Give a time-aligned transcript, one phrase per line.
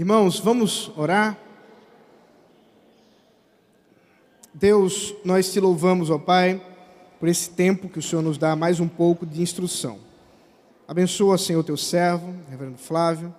[0.00, 1.38] Irmãos, vamos orar?
[4.54, 6.58] Deus, nós te louvamos, ó Pai,
[7.18, 9.98] por esse tempo que o Senhor nos dá mais um pouco de instrução.
[10.88, 13.34] Abençoa, Senhor, teu servo, reverendo Flávio,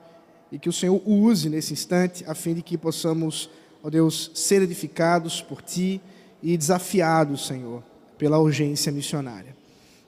[0.52, 3.50] e que o Senhor o use nesse instante, a fim de que possamos,
[3.82, 6.00] ó Deus, ser edificados por ti
[6.44, 7.82] e desafiados, Senhor,
[8.20, 9.58] pela urgência missionária.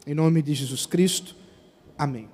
[0.06, 1.36] Em nome de Jesus Cristo,
[1.98, 2.30] amém.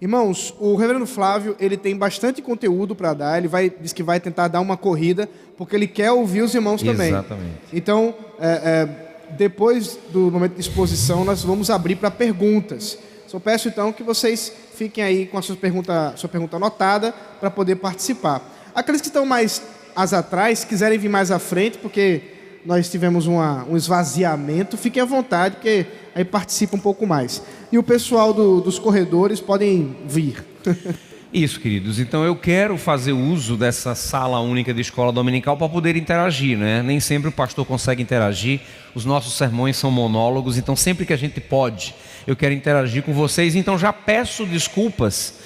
[0.00, 4.18] Irmãos, o reverendo Flávio, ele tem bastante conteúdo para dar, ele vai, diz que vai
[4.20, 7.08] tentar dar uma corrida, porque ele quer ouvir os irmãos também.
[7.08, 7.58] Exatamente.
[7.72, 12.98] Então, é, é, depois do momento de exposição, nós vamos abrir para perguntas.
[13.26, 17.50] Só peço então que vocês fiquem aí com a sua pergunta, sua pergunta anotada para
[17.50, 18.42] poder participar.
[18.74, 19.62] Aqueles que estão mais
[19.94, 22.33] as atrás, quiserem vir mais à frente, porque
[22.64, 27.42] nós tivemos uma, um esvaziamento, fiquem à vontade, porque aí participa um pouco mais.
[27.70, 30.44] E o pessoal do, dos corredores podem vir.
[31.34, 31.98] Isso, queridos.
[31.98, 36.80] Então eu quero fazer uso dessa sala única de escola dominical para poder interagir, né?
[36.80, 38.60] Nem sempre o pastor consegue interagir.
[38.94, 41.92] Os nossos sermões são monólogos, então sempre que a gente pode,
[42.24, 43.56] eu quero interagir com vocês.
[43.56, 45.40] Então já peço desculpas,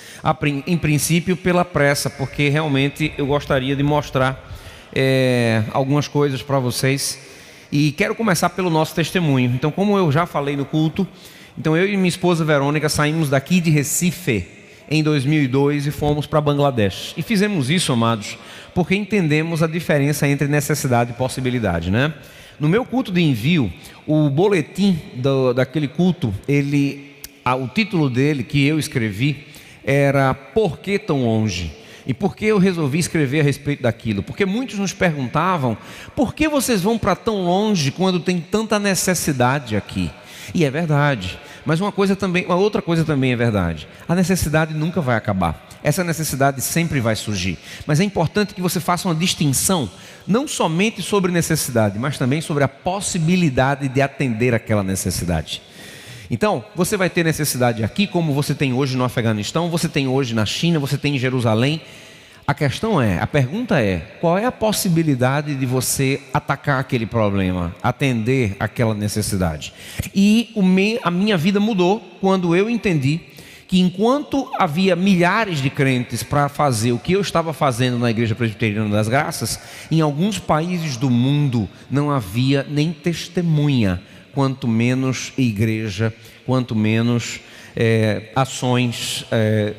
[0.67, 4.58] em princípio, pela pressa, porque realmente eu gostaria de mostrar
[4.95, 7.19] é, algumas coisas para vocês.
[7.71, 9.53] E quero começar pelo nosso testemunho.
[9.55, 11.07] Então, como eu já falei no culto,
[11.59, 14.47] então eu e minha esposa Verônica saímos daqui de Recife
[14.91, 17.15] em 2002 e fomos para Bangladesh.
[17.17, 18.39] E fizemos isso, amados,
[18.75, 22.15] porque entendemos a diferença entre necessidade e possibilidade, né?
[22.59, 23.73] No meu culto de envio,
[24.07, 29.47] o boletim do, daquele culto, ele, ah, o título dele que eu escrevi
[29.85, 31.73] era Por que tão longe?
[32.09, 34.23] E por que eu resolvi escrever a respeito daquilo?
[34.23, 35.77] Porque muitos nos perguntavam:
[36.17, 40.11] por que vocês vão para tão longe quando tem tanta necessidade aqui?
[40.55, 41.39] E é verdade.
[41.67, 43.87] Mas uma coisa também, uma outra coisa também é verdade.
[44.09, 45.69] A necessidade nunca vai acabar.
[45.83, 47.59] Essa necessidade sempre vai surgir.
[47.87, 49.91] Mas é importante que você faça uma distinção,
[50.27, 55.61] não somente sobre necessidade, mas também sobre a possibilidade de atender aquela necessidade.
[56.31, 60.35] Então, você vai ter necessidade aqui, como você tem hoje no Afeganistão, você tem hoje
[60.35, 61.81] na China, você tem em Jerusalém.
[62.49, 67.77] A questão é, a pergunta é, qual é a possibilidade de você atacar aquele problema,
[67.83, 69.75] atender aquela necessidade?
[70.15, 73.21] E me, a minha vida mudou quando eu entendi
[73.67, 78.35] que enquanto havia milhares de crentes para fazer o que eu estava fazendo na Igreja
[78.35, 79.61] Presbiteriana das Graças,
[79.91, 84.01] em alguns países do mundo não havia nem testemunha
[84.33, 86.15] quanto menos igreja,
[86.47, 87.41] quanto menos
[87.77, 89.75] é, ações, é,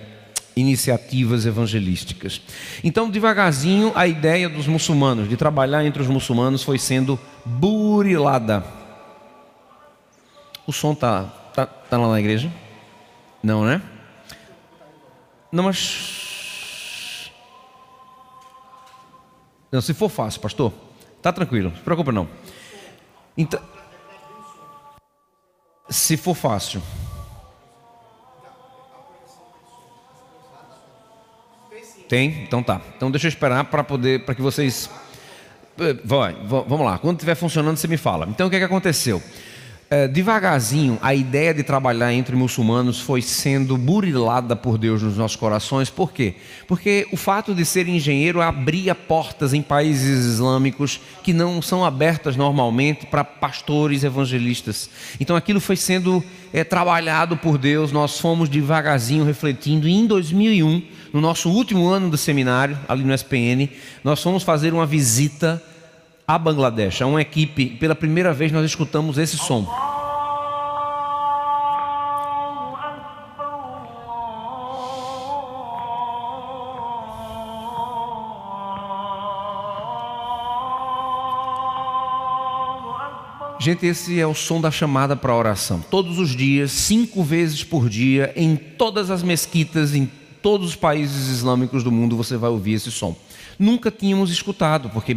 [0.56, 2.42] iniciativas evangelísticas.
[2.84, 8.64] Então, devagarzinho, a ideia dos muçulmanos, de trabalhar entre os muçulmanos, foi sendo burilada.
[10.68, 11.24] O som tá,
[11.54, 12.52] tá, tá lá na igreja?
[13.42, 13.82] Não, né?
[15.52, 17.32] Não, mas.
[19.72, 20.74] Não, se for fácil, pastor,
[21.22, 22.28] tá tranquilo, não se preocupa não.
[23.38, 23.62] Então,
[25.90, 26.82] se for fácil.
[32.10, 32.42] Tem?
[32.42, 32.82] Então tá.
[32.98, 34.90] Então deixa eu esperar para poder, para que vocês.
[35.80, 36.98] Eh, vai, vamos lá.
[36.98, 38.28] Quando estiver funcionando, você me fala.
[38.28, 39.22] Então o que, é que aconteceu?
[39.92, 45.36] É, devagarzinho, a ideia de trabalhar entre muçulmanos foi sendo burilada por Deus nos nossos
[45.36, 45.90] corações.
[45.90, 46.36] Por quê?
[46.68, 52.36] Porque o fato de ser engenheiro abria portas em países islâmicos que não são abertas
[52.36, 54.92] normalmente para pastores evangelistas.
[55.20, 56.24] Então aquilo foi sendo
[56.54, 57.92] é, trabalhado por Deus.
[57.92, 59.88] Nós fomos devagarzinho refletindo.
[59.88, 63.68] E em 2001, no nosso último ano do seminário, ali no SPN,
[64.04, 65.60] nós fomos fazer uma visita
[66.30, 69.68] a Bangladesh, a uma equipe, pela primeira vez nós escutamos esse som.
[83.60, 85.84] Gente, esse é o som da chamada para oração.
[85.90, 90.08] Todos os dias, cinco vezes por dia, em todas as mesquitas, em
[90.44, 93.18] todos os países islâmicos do mundo, você vai ouvir esse som
[93.60, 95.16] nunca tínhamos escutado, porque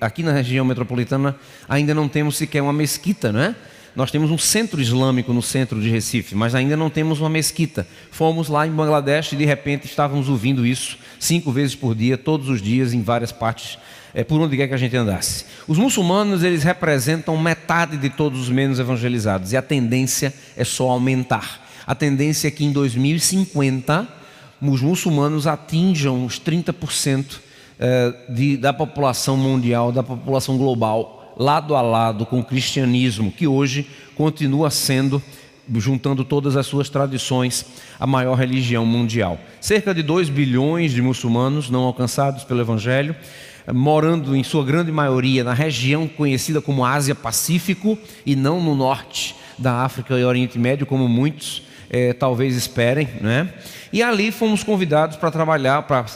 [0.00, 1.36] aqui na região metropolitana
[1.68, 3.54] ainda não temos sequer uma mesquita, não é?
[3.94, 7.86] Nós temos um centro islâmico no centro de Recife, mas ainda não temos uma mesquita.
[8.10, 12.48] Fomos lá em Bangladesh e de repente estávamos ouvindo isso cinco vezes por dia, todos
[12.48, 13.78] os dias, em várias partes,
[14.14, 15.44] é, por onde quer que a gente andasse.
[15.68, 20.88] Os muçulmanos, eles representam metade de todos os menos evangelizados e a tendência é só
[20.88, 21.60] aumentar.
[21.86, 24.08] A tendência é que em 2050
[24.62, 27.51] os muçulmanos atinjam os 30%
[27.84, 33.44] é, de, da população mundial, da população global, lado a lado com o cristianismo, que
[33.44, 35.20] hoje continua sendo
[35.74, 37.66] juntando todas as suas tradições,
[37.98, 39.36] a maior religião mundial.
[39.60, 43.16] Cerca de 2 bilhões de muçulmanos não alcançados pelo Evangelho,
[43.72, 49.34] morando em sua grande maioria na região conhecida como Ásia Pacífico e não no norte
[49.58, 53.08] da África e Oriente Médio, como muitos é, talvez esperem.
[53.20, 53.52] Né?
[53.92, 56.06] E ali fomos convidados para trabalhar, para.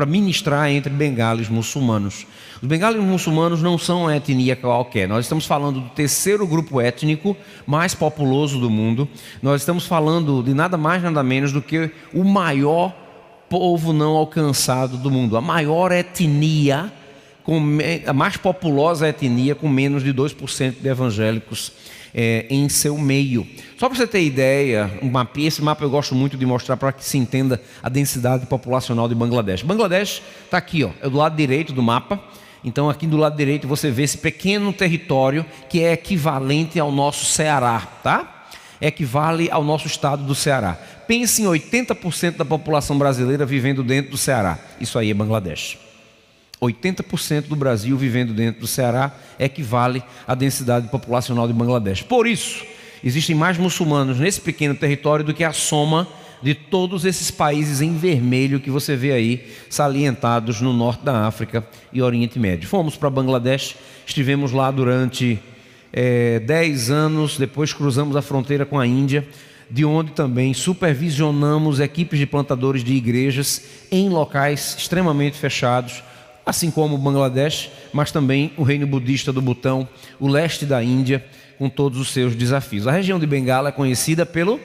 [0.00, 2.26] Para ministrar entre bengalis muçulmanos.
[2.62, 5.06] Os bengalis muçulmanos não são uma etnia qualquer.
[5.06, 7.36] Nós estamos falando do terceiro grupo étnico
[7.66, 9.06] mais populoso do mundo.
[9.42, 12.96] Nós estamos falando de nada mais nada menos do que o maior
[13.46, 16.90] povo não alcançado do mundo, a maior etnia,
[18.06, 21.72] a mais populosa etnia com menos de 2% de evangélicos
[22.14, 23.46] é, em seu meio.
[23.78, 26.92] Só para você ter ideia, um mapa, esse mapa eu gosto muito de mostrar para
[26.92, 29.62] que se entenda a densidade populacional de Bangladesh.
[29.62, 32.22] Bangladesh está aqui, ó, é do lado direito do mapa.
[32.62, 37.24] Então, aqui do lado direito você vê esse pequeno território que é equivalente ao nosso
[37.24, 38.44] Ceará, tá?
[38.80, 40.78] Equivale ao nosso estado do Ceará.
[41.06, 44.58] Pense em 80% da população brasileira vivendo dentro do Ceará.
[44.78, 45.89] Isso aí é Bangladesh.
[46.60, 52.02] 80% do Brasil vivendo dentro do Ceará equivale à densidade populacional de Bangladesh.
[52.02, 52.64] Por isso,
[53.02, 56.06] existem mais muçulmanos nesse pequeno território do que a soma
[56.42, 61.66] de todos esses países em vermelho que você vê aí salientados no norte da África
[61.92, 62.68] e Oriente Médio.
[62.68, 63.76] Fomos para Bangladesh,
[64.06, 65.38] estivemos lá durante
[65.92, 69.26] é, 10 anos, depois cruzamos a fronteira com a Índia,
[69.70, 76.02] de onde também supervisionamos equipes de plantadores de igrejas em locais extremamente fechados
[76.44, 79.88] assim como o Bangladesh, mas também o reino budista do Butão,
[80.18, 81.24] o leste da Índia,
[81.58, 82.86] com todos os seus desafios.
[82.86, 84.58] A região de Bengala é conhecida pelo,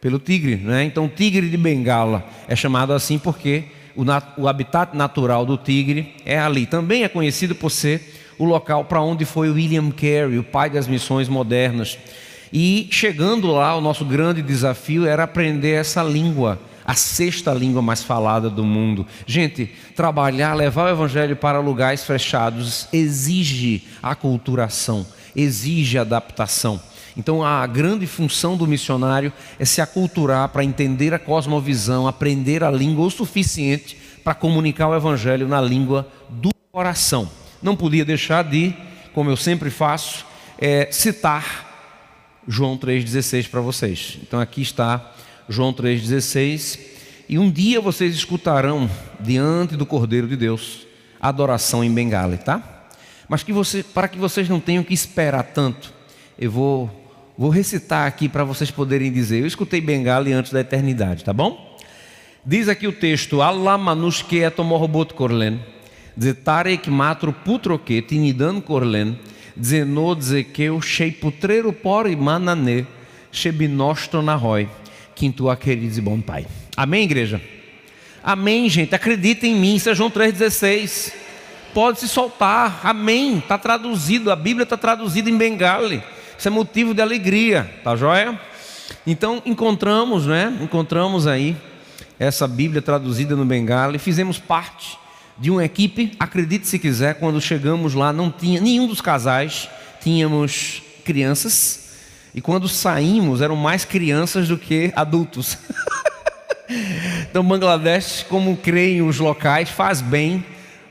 [0.00, 0.84] pelo tigre, né?
[0.84, 3.64] então o tigre de Bengala é chamado assim porque
[3.94, 6.66] o, nat o habitat natural do tigre é ali.
[6.66, 10.86] Também é conhecido por ser o local para onde foi William Carey, o pai das
[10.86, 11.98] missões modernas.
[12.52, 18.02] E chegando lá, o nosso grande desafio era aprender essa língua a sexta língua mais
[18.02, 19.06] falada do mundo.
[19.26, 25.06] Gente, trabalhar, levar o evangelho para lugares fechados exige aculturação,
[25.36, 26.80] exige adaptação.
[27.14, 32.70] Então, a grande função do missionário é se aculturar para entender a cosmovisão, aprender a
[32.70, 37.30] língua o suficiente para comunicar o evangelho na língua do coração.
[37.62, 38.72] Não podia deixar de,
[39.12, 40.24] como eu sempre faço,
[40.58, 41.66] é, citar
[42.48, 44.16] João 3,16 para vocês.
[44.22, 45.12] Então, aqui está
[45.48, 46.78] João 3,16.
[47.28, 48.88] E um dia vocês escutarão
[49.20, 50.86] diante do Cordeiro de Deus
[51.20, 52.86] adoração em Bengala, tá?
[53.28, 55.92] Mas que você, para que vocês não tenham que esperar tanto,
[56.38, 56.90] eu vou,
[57.36, 59.40] vou recitar aqui para vocês poderem dizer.
[59.40, 61.76] Eu escutei Bengala antes da eternidade, tá bom?
[62.44, 65.60] Diz aqui o texto: Allah manushke etomorobot korlen,
[66.18, 69.18] zetarek matro putroke tinidan korlen,
[69.60, 72.86] zeno dzekeu sheiputrero por manane,
[73.32, 74.68] shebinosto nahoi
[75.18, 76.46] quinto a queridos e bom Pai.
[76.76, 77.40] Amém, igreja?
[78.22, 78.94] Amém, gente.
[78.94, 79.74] Acredita em mim.
[79.74, 81.12] Isso é João 3,16.
[81.74, 82.80] Pode se soltar.
[82.84, 83.38] Amém.
[83.38, 84.30] Está traduzido.
[84.30, 86.00] A Bíblia está traduzida em Bengali.
[86.38, 87.68] Isso é motivo de alegria.
[87.82, 88.40] Tá joia?
[89.04, 90.56] Então encontramos, né?
[90.62, 91.56] Encontramos aí
[92.16, 93.98] essa Bíblia traduzida no Bengali.
[93.98, 94.96] Fizemos parte
[95.36, 96.12] de uma equipe.
[96.20, 99.68] Acredite se quiser, quando chegamos lá, não tinha nenhum dos casais.
[100.00, 101.87] Tínhamos crianças
[102.34, 105.58] e quando saímos, eram mais crianças do que adultos.
[107.30, 110.44] então, Bangladesh, como creem os locais, faz bem,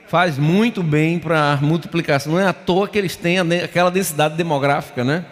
[0.08, 2.34] faz muito bem para a multiplicação.
[2.34, 5.26] Não é à toa que eles têm aquela densidade demográfica, né?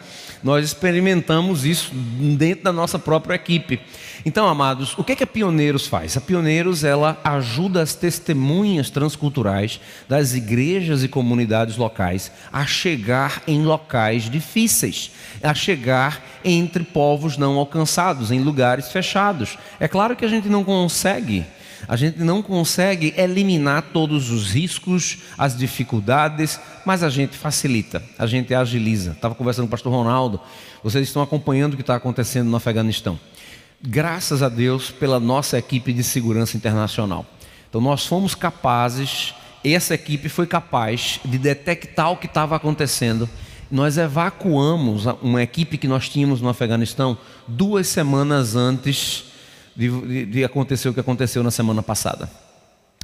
[0.43, 3.81] Nós experimentamos isso dentro da nossa própria equipe.
[4.27, 6.17] Então, amados, o que, é que a Pioneiros faz?
[6.17, 9.79] A Pioneiros ela ajuda as testemunhas transculturais
[10.09, 15.11] das igrejas e comunidades locais a chegar em locais difíceis,
[15.43, 19.59] a chegar entre povos não alcançados, em lugares fechados.
[19.79, 21.45] É claro que a gente não consegue
[21.87, 28.25] a gente não consegue eliminar todos os riscos, as dificuldades, mas a gente facilita, a
[28.25, 29.11] gente agiliza.
[29.11, 30.41] Estava conversando com o pastor Ronaldo,
[30.83, 33.19] vocês estão acompanhando o que está acontecendo no Afeganistão
[33.87, 37.25] graças a Deus pela nossa equipe de segurança internacional.
[37.69, 43.29] Então nós fomos capazes, essa equipe foi capaz de detectar o que estava acontecendo.
[43.69, 49.25] Nós evacuamos uma equipe que nós tínhamos no Afeganistão duas semanas antes
[49.75, 52.29] de, de, de acontecer o que aconteceu na semana passada.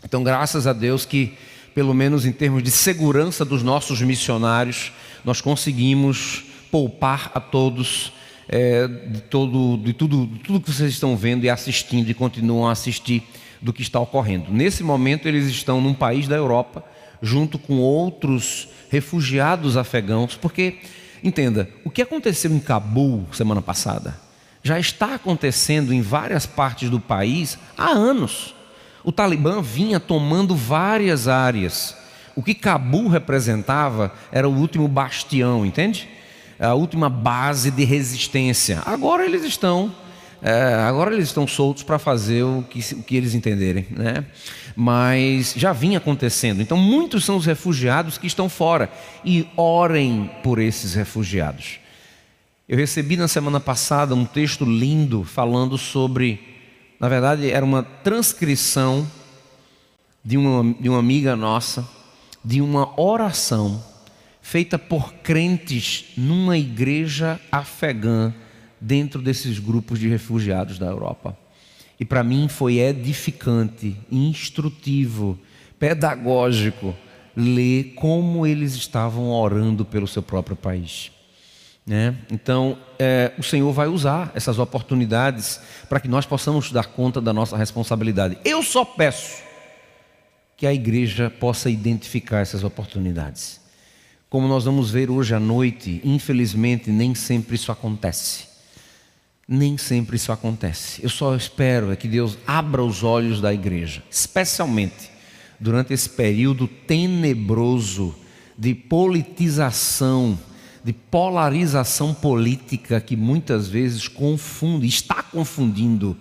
[0.03, 1.37] Então, graças a Deus que,
[1.75, 4.91] pelo menos em termos de segurança dos nossos missionários,
[5.25, 8.13] nós conseguimos poupar a todos
[8.51, 12.67] é, de, todo, de tudo, de tudo que vocês estão vendo e assistindo e continuam
[12.67, 13.23] a assistir
[13.61, 14.51] do que está ocorrendo.
[14.51, 16.83] Nesse momento, eles estão num país da Europa,
[17.21, 20.79] junto com outros refugiados afegãos, porque
[21.23, 24.19] entenda, o que aconteceu em Cabul semana passada
[24.63, 28.53] já está acontecendo em várias partes do país há anos.
[29.03, 31.97] O Talibã vinha tomando várias áreas.
[32.35, 36.07] O que Cabul representava era o último bastião, entende?
[36.61, 38.81] A última base de resistência.
[38.85, 39.91] Agora eles estão
[40.41, 44.25] é, agora eles estão soltos para fazer o que, o que eles entenderem, né?
[44.75, 46.61] Mas já vinha acontecendo.
[46.61, 48.89] Então, muitos são os refugiados que estão fora.
[49.23, 51.79] E orem por esses refugiados.
[52.67, 56.39] Eu recebi na semana passada um texto lindo falando sobre.
[56.99, 59.07] Na verdade, era uma transcrição
[60.23, 61.87] de uma, de uma amiga nossa,
[62.43, 63.83] de uma oração
[64.41, 68.33] feita por crentes numa igreja afegã
[68.79, 71.37] dentro desses grupos de refugiados da Europa.
[71.99, 75.39] E para mim foi edificante, instrutivo,
[75.77, 76.95] pedagógico
[77.35, 81.11] ler como eles estavam orando pelo seu próprio país.
[81.85, 82.15] Né?
[82.31, 87.31] Então, é, o Senhor vai usar essas oportunidades para que nós possamos dar conta da
[87.31, 88.37] nossa responsabilidade.
[88.43, 89.43] Eu só peço
[90.57, 93.60] que a igreja possa identificar essas oportunidades.
[94.31, 98.45] Como nós vamos ver hoje à noite, infelizmente nem sempre isso acontece.
[99.45, 101.03] Nem sempre isso acontece.
[101.03, 105.11] Eu só espero é que Deus abra os olhos da igreja, especialmente
[105.59, 108.15] durante esse período tenebroso
[108.57, 110.39] de politização,
[110.81, 116.15] de polarização política que muitas vezes confunde, está confundindo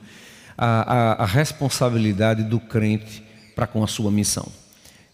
[0.59, 3.23] a, a, a responsabilidade do crente
[3.55, 4.49] para com a sua missão.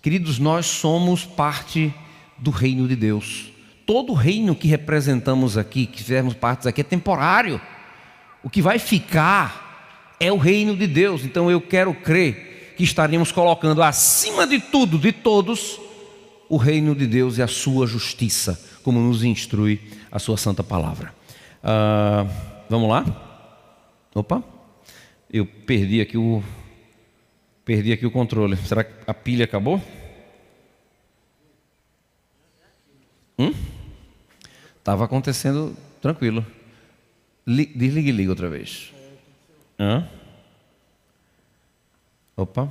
[0.00, 1.92] Queridos, nós somos parte
[2.38, 3.52] do reino de Deus.
[3.84, 7.60] Todo reino que representamos aqui, que fizemos parte aqui, é temporário.
[8.42, 11.24] O que vai ficar é o reino de Deus.
[11.24, 15.80] Então eu quero crer que estaríamos colocando acima de tudo, de todos,
[16.48, 21.14] o reino de Deus e a sua justiça, como nos instrui a sua santa palavra.
[21.62, 22.30] Uh,
[22.68, 23.04] vamos lá?
[24.14, 24.42] Opa,
[25.32, 26.42] eu perdi aqui o
[27.64, 28.56] perdi aqui o controle.
[28.56, 29.82] Será que a pilha acabou?
[33.38, 33.52] Hum?
[34.78, 36.44] Estava acontecendo tranquilo.
[37.46, 38.92] Desligue e liga outra vez.
[39.78, 40.06] Hã?
[42.36, 42.68] Opa.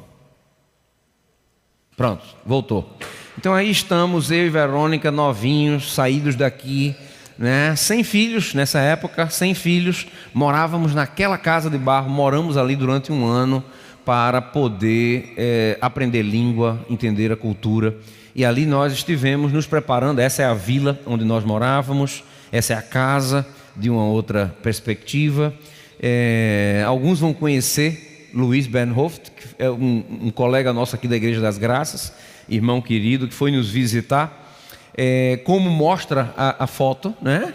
[1.96, 2.98] Pronto, voltou.
[3.38, 6.96] Então aí estamos, eu e Verônica, novinhos, saídos daqui,
[7.38, 7.76] né?
[7.76, 10.08] Sem filhos nessa época, sem filhos.
[10.34, 13.64] Morávamos naquela casa de barro, moramos ali durante um ano
[14.06, 17.98] para poder é, aprender língua, entender a cultura.
[18.36, 20.20] E ali nós estivemos nos preparando.
[20.20, 25.54] Essa é a vila onde nós morávamos, essa é a casa de uma outra perspectiva.
[25.98, 31.40] É, alguns vão conhecer Luiz Bernhoft, que é um, um, colega nosso aqui da Igreja
[31.40, 32.12] das Graças,
[32.50, 34.54] irmão querido, que foi nos visitar.
[34.98, 37.54] É, como mostra a, a, foto, né?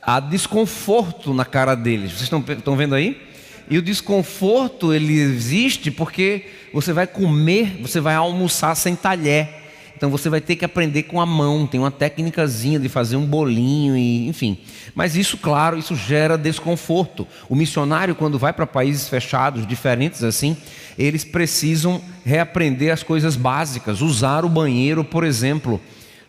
[0.00, 2.12] Há desconforto na cara deles.
[2.12, 3.20] Vocês estão, estão vendo aí?
[3.68, 9.61] E o desconforto ele existe porque você vai comer, você vai almoçar sem talher.
[10.02, 13.24] Então você vai ter que aprender com a mão, tem uma técnicazinha de fazer um
[13.24, 14.58] bolinho e, enfim.
[14.96, 17.24] Mas isso, claro, isso gera desconforto.
[17.48, 20.56] O missionário quando vai para países fechados, diferentes assim,
[20.98, 25.80] eles precisam reaprender as coisas básicas, usar o banheiro, por exemplo,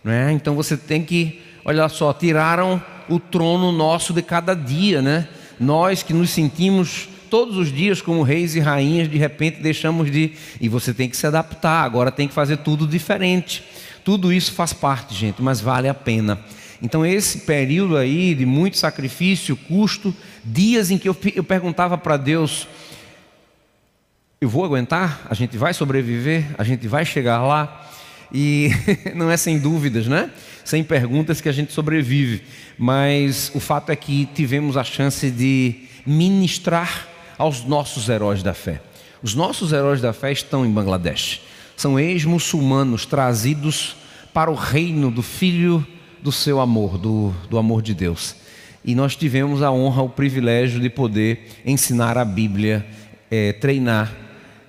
[0.04, 0.32] né?
[0.32, 5.28] Então você tem que, olha só, tiraram o trono nosso de cada dia, né?
[5.60, 10.34] Nós que nos sentimos todos os dias como reis e rainhas, de repente deixamos de.
[10.62, 13.64] E você tem que se adaptar, agora tem que fazer tudo diferente.
[14.04, 16.40] Tudo isso faz parte, gente, mas vale a pena.
[16.80, 22.18] Então, esse período aí de muito sacrifício, custo, dias em que eu, eu perguntava para
[22.18, 22.68] Deus:
[24.40, 25.26] eu vou aguentar?
[25.28, 26.46] A gente vai sobreviver?
[26.56, 27.90] A gente vai chegar lá?
[28.32, 28.70] E
[29.16, 30.30] não é sem dúvidas, né?
[30.64, 32.44] Sem perguntas que a gente sobrevive.
[32.78, 38.82] Mas o fato é que tivemos a chance de ministrar aos nossos heróis da fé.
[39.22, 41.42] Os nossos heróis da fé estão em Bangladesh.
[41.76, 43.96] São ex-muçulmanos trazidos
[44.34, 45.86] para o reino do Filho
[46.22, 48.36] do seu amor, do, do amor de Deus.
[48.84, 52.86] E nós tivemos a honra, o privilégio de poder ensinar a Bíblia,
[53.30, 54.14] é, treinar,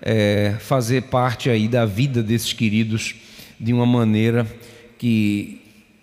[0.02, 3.14] é, fazer parte aí da vida desses queridos
[3.58, 4.46] de uma maneira
[4.98, 5.60] que,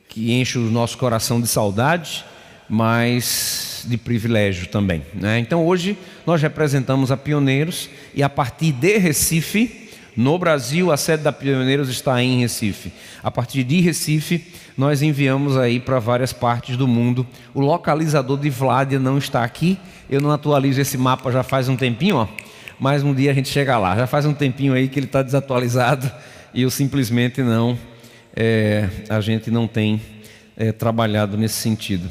[0.10, 2.25] que enche o nosso coração de saudade,
[2.70, 5.03] mas de privilégio também.
[5.13, 5.39] Né?
[5.39, 11.24] Então hoje nós representamos a Pioneiros e a partir de Recife, no Brasil, a sede
[11.24, 12.92] da Pioneiros está em Recife.
[13.24, 14.46] A partir de Recife,
[14.78, 17.25] nós enviamos aí para várias partes do mundo.
[17.54, 19.78] O localizador de Vládia não está aqui.
[20.10, 22.28] Eu não atualizo esse mapa já faz um tempinho, ó.
[22.78, 23.96] Mas um dia a gente chega lá.
[23.96, 26.12] Já faz um tempinho aí que ele está desatualizado
[26.54, 27.78] e eu simplesmente não,
[28.36, 30.01] é, a gente não tem
[30.58, 32.10] é, trabalhado nesse sentido.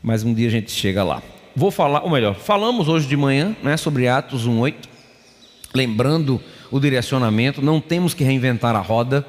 [0.00, 1.20] Mas um dia a gente chega lá.
[1.54, 4.74] Vou falar, ou melhor, falamos hoje de manhã né, sobre Atos 1,8,
[5.74, 6.40] lembrando
[6.70, 9.26] o direcionamento, não temos que reinventar a roda,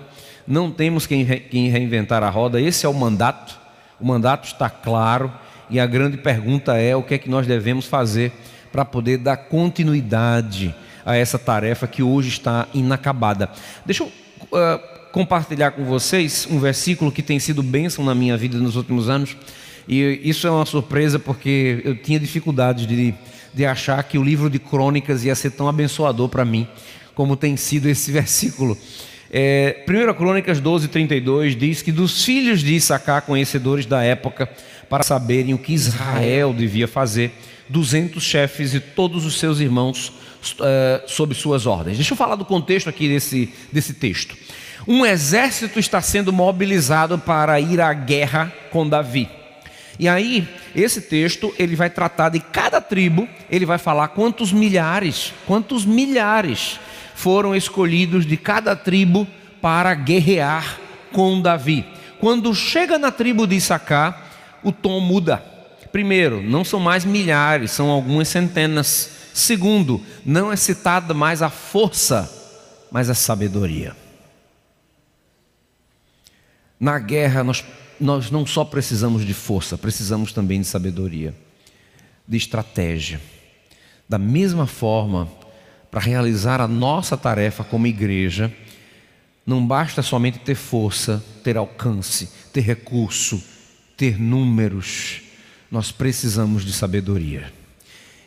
[0.47, 3.59] não temos que reinventar a roda, esse é o mandato,
[3.99, 5.31] o mandato está claro,
[5.67, 8.31] e a grande pergunta é o que é que nós devemos fazer
[8.71, 13.49] para poder dar continuidade a essa tarefa que hoje está inacabada.
[13.83, 18.57] Deixa eu uh, compartilhar com vocês um versículo que tem sido bênção na minha vida
[18.57, 19.35] nos últimos anos.
[19.88, 23.13] E isso é uma surpresa porque eu tinha dificuldade de,
[23.53, 26.67] de achar que o livro de crônicas ia ser tão abençoador para mim,
[27.15, 28.77] como tem sido esse versículo.
[29.33, 34.50] É, 1 Crônicas 12, 32 diz que dos filhos de Issacar, conhecedores da época,
[34.89, 37.31] para saberem o que Israel devia fazer,
[37.69, 41.95] 200 chefes e todos os seus irmãos uh, sob suas ordens.
[41.95, 44.35] Deixa eu falar do contexto aqui desse, desse texto.
[44.85, 49.29] Um exército está sendo mobilizado para ir à guerra com Davi.
[50.00, 55.33] E aí, esse texto, ele vai tratar de cada tribo, ele vai falar quantos milhares,
[55.45, 56.79] quantos milhares
[57.15, 59.27] foram escolhidos de cada tribo
[59.62, 60.79] para guerrear
[61.12, 61.86] com Davi.
[62.19, 64.25] Quando chega na tribo de Issacar,
[64.63, 65.43] o tom muda.
[65.91, 69.12] Primeiro, não são mais milhares, são algumas centenas.
[69.33, 72.29] Segundo, não é citada mais a força,
[72.91, 73.95] mas a sabedoria.
[76.79, 77.63] Na guerra, nós,
[78.01, 81.34] nós não só precisamos de força, precisamos também de sabedoria,
[82.27, 83.22] de estratégia.
[84.10, 85.29] Da mesma forma,
[85.91, 88.51] para realizar a nossa tarefa como igreja,
[89.46, 93.41] não basta somente ter força, ter alcance, ter recurso,
[93.96, 95.22] ter números,
[95.70, 97.51] nós precisamos de sabedoria.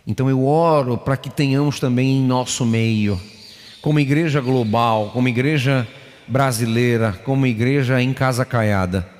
[0.07, 3.21] Então eu oro para que tenhamos também em nosso meio,
[3.83, 5.87] como igreja global, como igreja
[6.29, 9.14] brasileira, como igreja em casa caiada,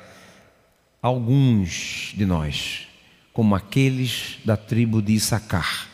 [1.05, 2.89] alguns de nós,
[3.35, 5.87] como aqueles da tribo de Issacar,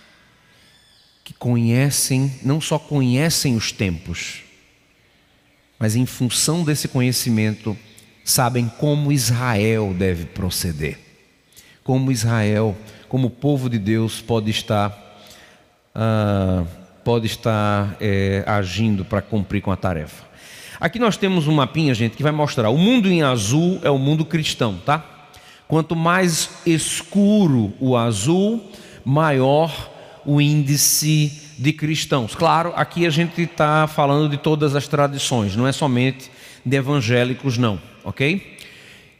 [1.24, 4.42] que conhecem, não só conhecem os tempos,
[5.80, 7.76] mas em função desse conhecimento,
[8.24, 10.96] sabem como Israel deve proceder.
[11.82, 14.92] Como Israel, como o povo de Deus pode estar,
[15.92, 16.64] uh,
[17.02, 20.29] pode estar é, agindo para cumprir com a tarefa.
[20.80, 22.70] Aqui nós temos um mapinha, gente, que vai mostrar.
[22.70, 25.04] O mundo em azul é o mundo cristão, tá?
[25.68, 28.64] Quanto mais escuro o azul,
[29.04, 29.90] maior
[30.24, 32.34] o índice de cristãos.
[32.34, 36.30] Claro, aqui a gente está falando de todas as tradições, não é somente
[36.64, 38.56] de evangélicos, não, ok?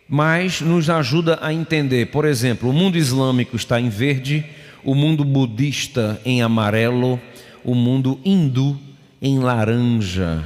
[0.08, 4.46] Mas nos ajuda a entender, por exemplo, o mundo islâmico está em verde,
[4.82, 7.20] o mundo budista em amarelo,
[7.62, 8.78] o mundo hindu
[9.20, 10.42] em laranja,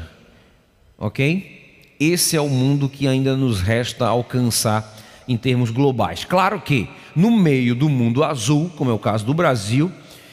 [1.04, 1.94] ok?
[2.00, 4.96] Esse é o mundo que ainda nos resta alcançar
[5.28, 6.24] em termos globais.
[6.24, 9.92] Claro que no meio do mundo azul, como é o caso do Brasil,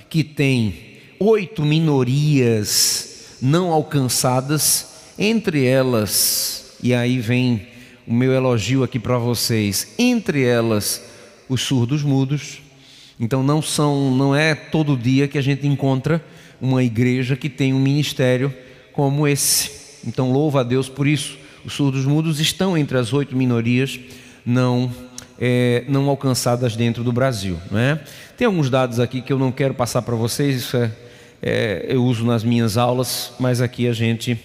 [0.10, 0.74] que tem
[1.20, 7.68] oito minorias não alcançadas, entre elas, e aí vem
[8.08, 11.04] o meu elogio aqui para vocês, entre elas
[11.50, 12.62] os surdos mudos.
[13.20, 16.24] Então não são, não é todo dia que a gente encontra
[16.62, 18.54] uma igreja que tem um ministério
[18.94, 19.81] como esse.
[20.06, 21.38] Então louva a Deus por isso.
[21.66, 24.00] Os surdos mudos estão entre as oito minorias
[24.46, 24.92] não
[25.40, 27.58] é, não alcançadas dentro do Brasil.
[27.70, 28.00] Não é?
[28.38, 30.92] Tem alguns dados aqui que eu não quero passar para vocês, isso é,
[31.42, 34.40] é, eu uso nas minhas aulas, mas aqui a gente,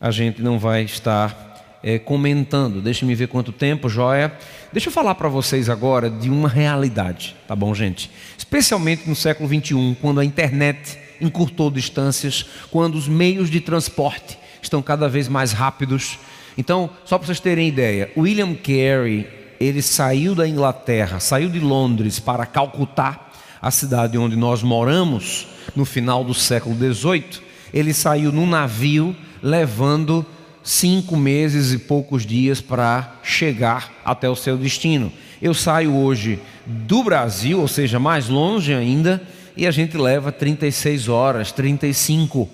[0.00, 2.80] a gente não vai estar é, comentando.
[2.80, 4.32] Deixa me ver quanto tempo, joia.
[4.72, 8.10] Deixa eu falar para vocês agora de uma realidade, tá bom, gente?
[8.36, 14.38] Especialmente no século 21, quando a internet encurtou distâncias, quando os meios de transporte
[14.68, 16.18] estão cada vez mais rápidos.
[16.56, 19.26] Então, só para vocês terem ideia, William Carey
[19.60, 23.28] ele saiu da Inglaterra, saiu de Londres para Calcutá,
[23.60, 27.42] a cidade onde nós moramos, no final do século XVIII.
[27.74, 30.24] Ele saiu num navio levando
[30.62, 35.12] cinco meses e poucos dias para chegar até o seu destino.
[35.42, 39.20] Eu saio hoje do Brasil, ou seja, mais longe ainda,
[39.56, 42.48] e a gente leva 36 horas, 35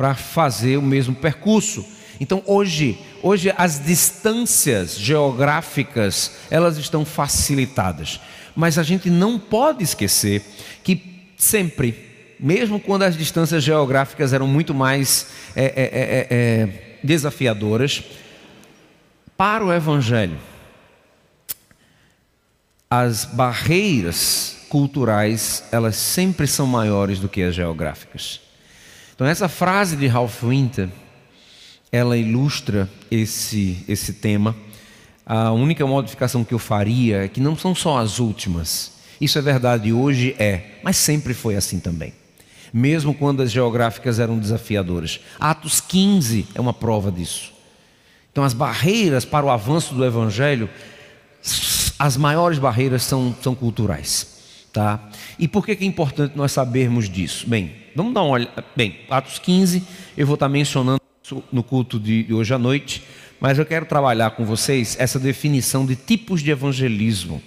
[0.00, 1.84] para fazer o mesmo percurso.
[2.18, 8.18] Então hoje, hoje as distâncias geográficas, elas estão facilitadas.
[8.56, 10.42] Mas a gente não pode esquecer
[10.82, 16.68] que sempre, mesmo quando as distâncias geográficas eram muito mais é, é, é, é, é
[17.04, 18.02] desafiadoras,
[19.36, 20.38] para o Evangelho,
[22.88, 28.48] as barreiras culturais, elas sempre são maiores do que as geográficas.
[29.20, 30.88] Então essa frase de Ralph Winter,
[31.92, 34.56] ela ilustra esse, esse tema.
[35.26, 38.92] a única modificação que eu faria é que não são só as últimas.
[39.20, 42.14] Isso é verdade hoje, é, mas sempre foi assim também.
[42.72, 45.20] Mesmo quando as geográficas eram desafiadoras.
[45.38, 47.52] Atos 15 é uma prova disso.
[48.32, 50.66] Então, as barreiras para o avanço do Evangelho,
[51.98, 54.39] as maiores barreiras são, são culturais.
[54.72, 55.10] Tá?
[55.38, 57.48] E por que, é importante nós sabermos disso?
[57.48, 58.64] Bem, vamos dar uma olhada.
[58.76, 59.82] Bem, Atos 15,
[60.16, 61.00] eu vou estar mencionando
[61.52, 63.02] no culto de hoje à noite,
[63.40, 67.42] mas eu quero trabalhar com vocês essa definição de tipos de evangelismo,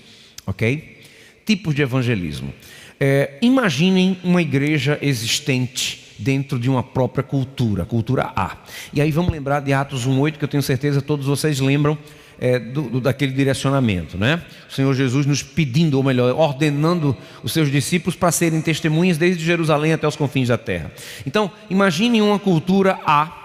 [0.45, 1.01] ok?
[1.45, 2.53] Tipos de evangelismo.
[2.99, 8.57] É, imaginem uma igreja existente dentro de uma própria cultura, cultura A.
[8.93, 11.97] E aí vamos lembrar de Atos 1,8, que eu tenho certeza todos vocês lembram
[12.39, 14.41] é, do, do, daquele direcionamento, né?
[14.69, 19.43] O Senhor Jesus nos pedindo, ou melhor, ordenando os seus discípulos para serem testemunhas desde
[19.43, 20.91] Jerusalém até os confins da terra.
[21.25, 23.43] Então, imagine uma cultura A,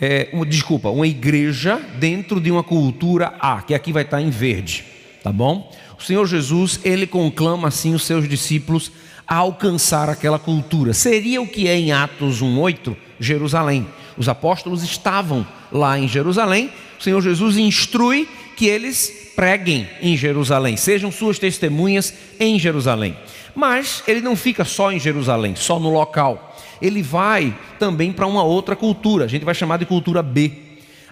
[0.00, 4.30] é, uma, desculpa, uma igreja dentro de uma cultura A, que aqui vai estar em
[4.30, 4.84] verde,
[5.22, 5.70] tá bom?
[5.98, 8.90] O Senhor Jesus, ele conclama assim os seus discípulos
[9.26, 10.92] a alcançar aquela cultura.
[10.92, 13.86] Seria o que é em Atos 1:8, Jerusalém.
[14.16, 16.70] Os apóstolos estavam lá em Jerusalém.
[17.02, 23.16] O Senhor Jesus instrui que eles preguem em Jerusalém, sejam suas testemunhas em Jerusalém.
[23.56, 26.56] Mas ele não fica só em Jerusalém, só no local.
[26.80, 30.52] Ele vai também para uma outra cultura, a gente vai chamar de cultura B.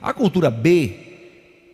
[0.01, 0.95] A cultura B,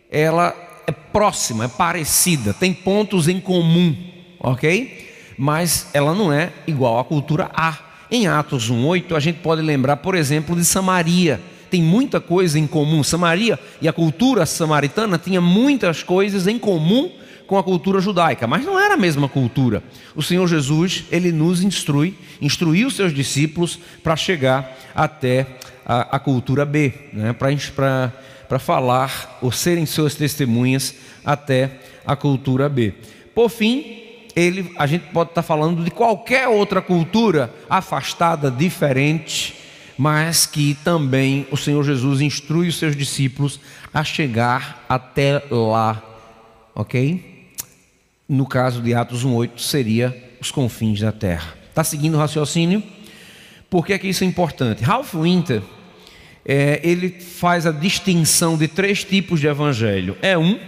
[0.09, 0.51] ela
[0.87, 3.95] é próxima, é parecida, tem pontos em comum,
[4.39, 5.11] ok?
[5.37, 7.77] Mas ela não é igual à cultura A.
[8.09, 11.39] Em Atos 1,8, a gente pode lembrar, por exemplo, de Samaria.
[11.69, 13.03] Tem muita coisa em comum.
[13.03, 17.11] Samaria e a cultura samaritana tinha muitas coisas em comum
[17.47, 19.81] com a cultura judaica, mas não era a mesma cultura.
[20.15, 25.47] O Senhor Jesus, ele nos instrui, instruiu seus discípulos para chegar até
[25.85, 27.33] a, a cultura B, né?
[27.33, 30.93] para falar ou serem suas testemunhas
[31.25, 32.93] até a cultura B.
[33.33, 34.03] Por fim,
[34.35, 39.55] ele, a gente pode estar falando de qualquer outra cultura afastada, diferente,
[39.97, 43.59] mas que também o Senhor Jesus instrui os seus discípulos
[43.93, 46.03] a chegar até lá,
[46.75, 47.49] ok?
[48.29, 51.55] No caso de Atos 1,8 seria os confins da terra.
[51.69, 52.83] Está seguindo o raciocínio?
[53.69, 54.83] Por que, é que isso é importante?
[54.83, 55.61] Ralph Winter,
[56.45, 60.15] é, ele faz a distinção de três tipos de evangelho.
[60.21, 60.59] É um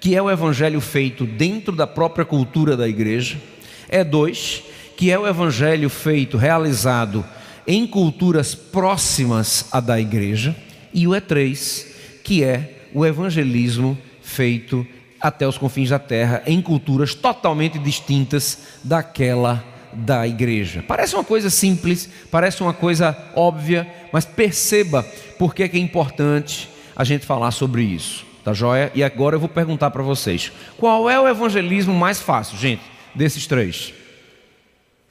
[0.00, 3.40] que é o evangelho feito dentro da própria cultura da igreja.
[3.88, 4.62] É dois,
[4.96, 7.24] que é o evangelho feito, realizado
[7.66, 10.54] em culturas próximas à da igreja.
[10.92, 11.86] E o é três,
[12.22, 14.86] que é o evangelismo feito
[15.20, 20.84] até os confins da terra, em culturas totalmente distintas daquela da igreja.
[20.86, 25.02] Parece uma coisa simples, parece uma coisa óbvia, mas perceba
[25.38, 28.24] por que é importante a gente falar sobre isso.
[28.44, 28.92] Tá joia?
[28.94, 32.82] E agora eu vou perguntar para vocês: qual é o evangelismo mais fácil, gente,
[33.14, 33.92] desses três?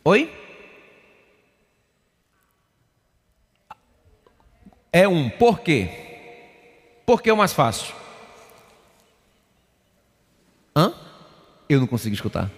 [0.05, 0.29] Oi?
[4.95, 5.29] É um.
[5.29, 5.89] Por quê?
[7.05, 7.93] Por que é o mais fácil?
[10.73, 10.93] Hã?
[11.67, 12.49] Eu não consigo escutar.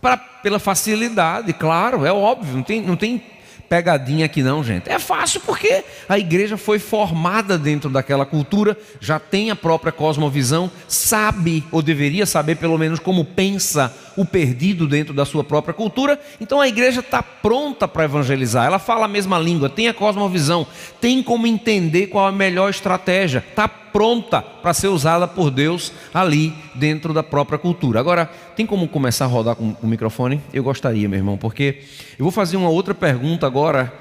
[0.00, 3.20] Pra, pela facilidade, claro, é óbvio, não tem, não tem
[3.68, 4.88] pegadinha aqui não, gente.
[4.88, 10.70] É fácil porque a igreja foi formada dentro daquela cultura, já tem a própria cosmovisão,
[10.86, 16.20] sabe ou deveria saber pelo menos como pensa o perdido dentro da sua própria cultura.
[16.40, 18.66] Então a igreja está pronta para evangelizar.
[18.66, 20.66] Ela fala a mesma língua, tem a cosmovisão,
[21.00, 23.44] tem como entender qual a melhor estratégia.
[23.48, 28.00] Está pronta para ser usada por Deus ali dentro da própria cultura.
[28.00, 30.40] Agora, tem como começar a rodar com o microfone?
[30.52, 31.82] Eu gostaria, meu irmão, porque
[32.18, 33.92] eu vou fazer uma outra pergunta agora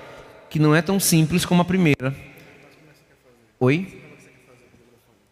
[0.49, 2.15] que não é tão simples como a primeira.
[3.59, 4.01] Oi?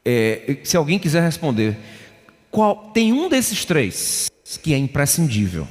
[0.03, 1.77] É, se alguém quiser responder,
[2.49, 5.67] qual tem um desses três que é imprescindível?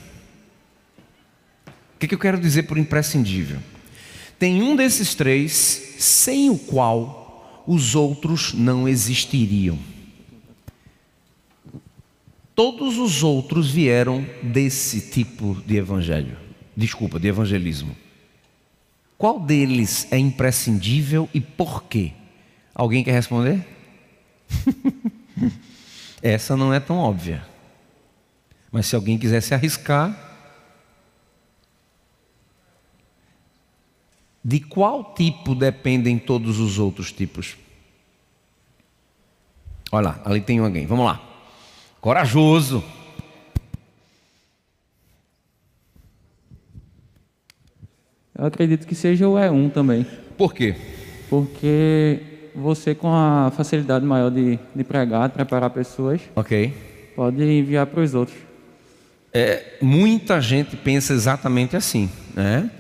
[1.67, 3.59] O que, que eu quero dizer por imprescindível?
[4.39, 9.79] Tem um desses três sem o qual os outros não existiriam.
[12.55, 16.37] Todos os outros vieram desse tipo de evangelho,
[16.77, 17.97] desculpa, de evangelismo.
[19.17, 22.13] Qual deles é imprescindível e por quê?
[22.75, 23.67] Alguém quer responder?
[26.23, 27.50] Essa não é tão óbvia.
[28.71, 30.31] Mas se alguém quiser se arriscar,
[34.43, 37.57] De qual tipo dependem todos os outros tipos?
[39.93, 40.87] Olha lá, ali tem alguém.
[40.87, 41.21] Vamos lá.
[42.01, 42.83] Corajoso.
[48.37, 50.07] Eu acredito que seja o E1 também.
[50.39, 50.75] Por quê?
[51.29, 52.21] Porque
[52.55, 56.73] você com a facilidade maior de, de pregar, de preparar pessoas, Ok.
[57.15, 58.50] pode enviar para os outros.
[59.33, 62.71] É, muita gente pensa exatamente assim, né?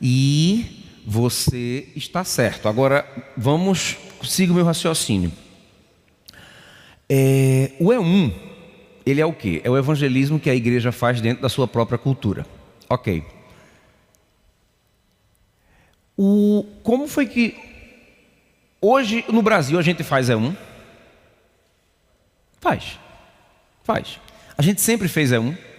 [0.00, 2.68] E você está certo.
[2.68, 5.30] Agora, vamos, siga o meu raciocínio.
[7.08, 8.32] É, o E1,
[9.04, 9.60] ele é o quê?
[9.64, 12.46] É o evangelismo que a igreja faz dentro da sua própria cultura.
[12.88, 13.22] Ok.
[16.16, 17.56] O, como foi que
[18.80, 20.56] hoje no Brasil a gente faz E1?
[22.60, 22.98] Faz.
[23.82, 24.20] Faz.
[24.56, 25.69] A gente sempre fez E1.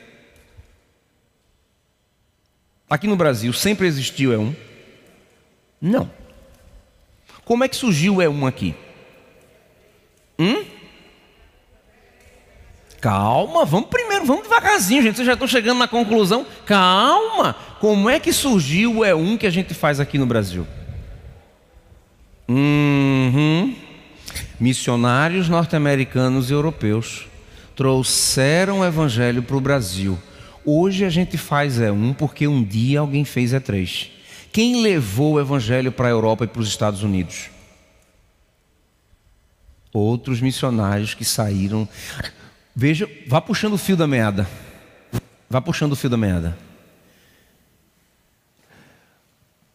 [2.91, 4.53] Aqui no Brasil sempre existiu E1?
[5.81, 6.11] Não.
[7.45, 8.75] Como é que surgiu o E1 aqui?
[10.37, 10.65] Hum?
[12.99, 15.15] Calma, vamos primeiro, vamos devagarzinho, gente.
[15.15, 16.45] Vocês já estão chegando na conclusão.
[16.65, 17.55] Calma.
[17.79, 20.67] Como é que surgiu o E1 que a gente faz aqui no Brasil?
[22.49, 23.73] Uhum.
[24.59, 27.25] Missionários norte-americanos e europeus
[27.73, 30.19] trouxeram o evangelho para o Brasil.
[30.63, 34.09] Hoje a gente faz E1 porque um dia alguém fez E3.
[34.51, 37.49] Quem levou o evangelho para a Europa e para os Estados Unidos?
[39.91, 41.87] Outros missionários que saíram.
[42.75, 44.47] Veja, vá puxando o fio da meada.
[45.49, 46.57] Vá puxando o fio da meada.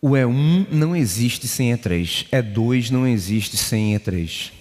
[0.01, 2.29] O E1 não existe sem E3.
[2.31, 4.53] E2 não existe sem E3.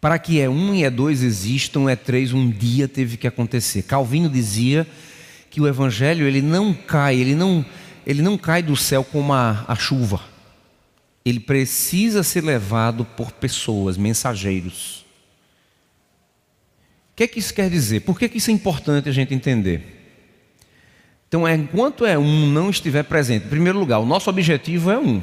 [0.00, 3.82] Para que E1 e E2 existam, E3 um dia teve que acontecer.
[3.82, 4.86] Calvino dizia
[5.56, 7.64] que o evangelho ele não cai, ele não,
[8.06, 10.20] ele não cai do céu como a, a chuva.
[11.24, 15.06] Ele precisa ser levado por pessoas, mensageiros.
[17.10, 18.00] O que é que isso quer dizer?
[18.00, 20.12] Por que, que isso é importante a gente entender?
[21.26, 24.98] Então, é, enquanto é um não estiver presente, em primeiro lugar, o nosso objetivo é
[24.98, 25.22] um.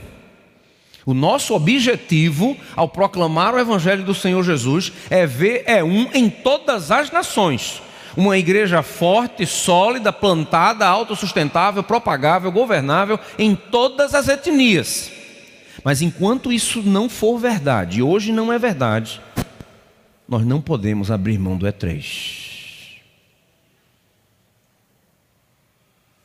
[1.06, 6.28] O nosso objetivo ao proclamar o Evangelho do Senhor Jesus é ver é um em
[6.28, 7.84] todas as nações.
[8.16, 15.12] Uma igreja forte, sólida, plantada, autossustentável, propagável, governável em todas as etnias.
[15.84, 19.22] Mas enquanto isso não for verdade, e hoje não é verdade,
[20.28, 22.54] nós não podemos abrir mão do E3.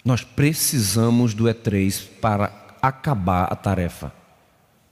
[0.05, 4.13] Nós precisamos do E3 para acabar a tarefa,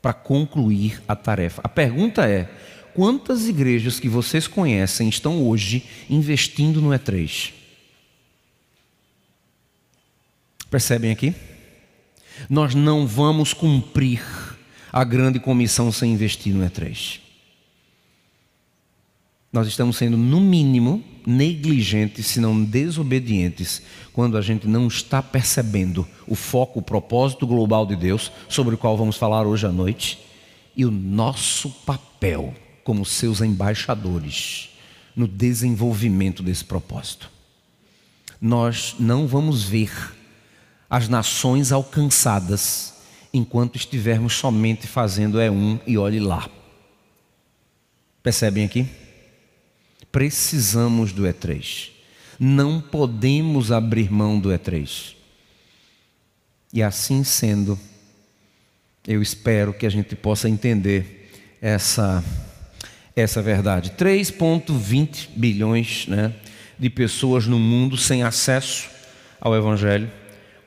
[0.03, 1.63] para concluir a tarefa.
[1.65, 2.51] A pergunta é:
[2.97, 7.53] quantas igrejas que vocês conhecem estão hoje investindo no E3?
[10.71, 11.35] Percebem aqui?
[12.49, 14.25] Nós não vamos cumprir
[14.91, 17.21] a grande comissão sem investir no E3.
[19.53, 23.83] Nós estamos sendo, no mínimo, negligentes, se não desobedientes,
[24.15, 28.79] quando a gente não está percebendo o foco, o propósito global de Deus, sobre o
[28.79, 30.19] qual vamos falar hoje à noite,
[30.75, 32.55] e o nosso papel
[32.87, 34.69] como seus embaixadores
[35.17, 37.29] no desenvolvimento desse propósito.
[38.41, 39.91] Nós não vamos ver
[40.89, 42.95] as nações alcançadas
[43.35, 46.49] enquanto estivermos somente fazendo é um e olhe lá.
[48.23, 48.87] Percebem aqui?
[50.13, 51.91] Precisamos do E3.
[52.39, 55.17] Não podemos abrir mão do E3.
[56.73, 57.77] E assim sendo,
[59.09, 61.17] eu espero que a gente possa entender
[61.61, 62.23] essa,
[63.17, 63.93] essa verdade.
[63.93, 66.35] 3,20 bilhões né,
[66.79, 68.91] de pessoas no mundo sem acesso
[69.41, 70.11] ao Evangelho.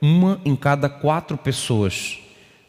[0.02, 2.18] Uma em cada quatro pessoas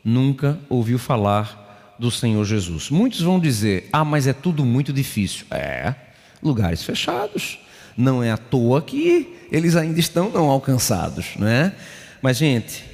[0.04, 2.92] nunca ouviu falar do Senhor Jesus.
[2.92, 5.46] Muitos vão dizer: ah, mas é tudo muito difícil.
[5.50, 5.96] É,
[6.42, 7.60] lugares fechados.
[7.98, 11.76] Não é à toa que eles ainda estão não alcançados, não é?
[12.22, 12.86] Mas, gente,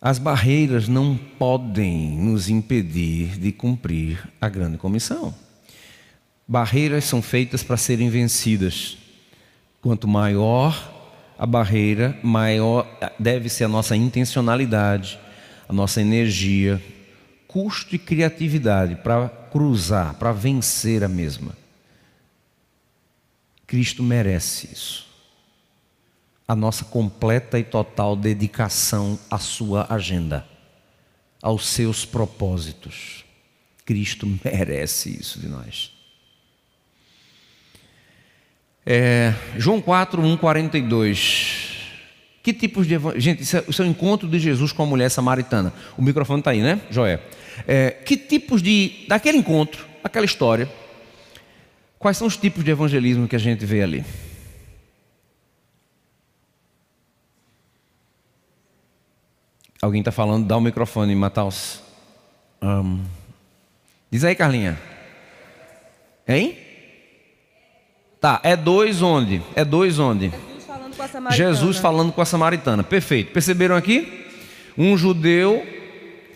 [0.00, 5.34] as barreiras não podem nos impedir de cumprir a grande comissão.
[6.50, 8.96] Barreiras são feitas para serem vencidas.
[9.82, 10.94] Quanto maior
[11.38, 15.20] a barreira, maior deve ser a nossa intencionalidade,
[15.68, 16.82] a nossa energia,
[17.46, 21.52] custo e criatividade para cruzar, para vencer a mesma.
[23.66, 25.06] Cristo merece isso.
[26.46, 30.48] A nossa completa e total dedicação à sua agenda,
[31.42, 33.22] aos seus propósitos.
[33.84, 35.97] Cristo merece isso de nós.
[38.90, 41.68] É, João 4, 1, 42.
[42.42, 42.94] Que tipos de.
[43.20, 45.74] Gente, isso é, isso é o encontro de Jesus com a mulher samaritana.
[45.98, 47.20] O microfone está aí, né, Joé?
[47.66, 49.04] É, que tipos de.
[49.06, 50.66] Daquele encontro, aquela história.
[51.98, 54.02] Quais são os tipos de evangelismo que a gente vê ali?
[59.82, 61.82] Alguém está falando, dá o microfone, Mataus.
[62.62, 63.04] Um,
[64.10, 64.80] Diz aí, Carlinha.
[66.26, 66.67] Hein?
[68.20, 69.40] Tá, é dois onde?
[69.54, 70.30] É dois onde?
[70.30, 71.36] Jesus falando com a samaritana.
[71.36, 72.82] Jesus falando com a samaritana.
[72.82, 73.32] Perfeito.
[73.32, 74.26] Perceberam aqui?
[74.76, 75.64] Um judeu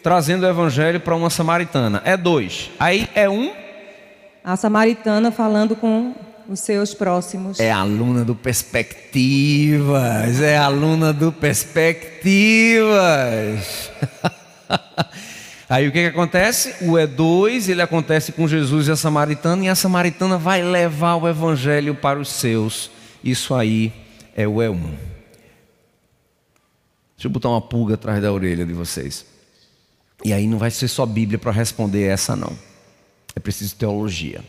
[0.02, 2.00] trazendo o evangelho para uma samaritana.
[2.04, 2.70] É dois.
[2.78, 3.52] Aí é um.
[4.44, 6.14] A samaritana falando com
[6.48, 7.58] os seus próximos.
[7.58, 10.40] É aluna do Perspectivas.
[10.40, 13.90] É aluna do Perspectivas.
[15.72, 16.84] Aí o que, que acontece?
[16.84, 21.26] O E2, ele acontece com Jesus e a samaritana, e a samaritana vai levar o
[21.26, 22.90] evangelho para os seus.
[23.24, 23.90] Isso aí
[24.36, 24.78] é o E1.
[27.16, 29.24] Deixa eu botar uma pulga atrás da orelha de vocês.
[30.22, 32.54] E aí não vai ser só Bíblia para responder essa, não.
[33.34, 34.44] É preciso teologia.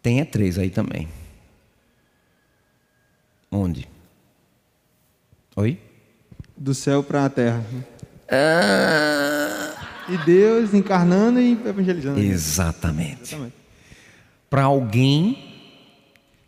[0.00, 1.08] Tem E3 aí também.
[3.50, 3.88] Onde?
[5.56, 5.76] Oi?
[6.56, 7.64] Do céu para a terra.
[8.30, 9.71] Ah,
[10.08, 12.18] E Deus encarnando e evangelizando.
[12.20, 13.34] exatamente.
[13.34, 13.54] Exatamente.
[14.48, 15.52] Para alguém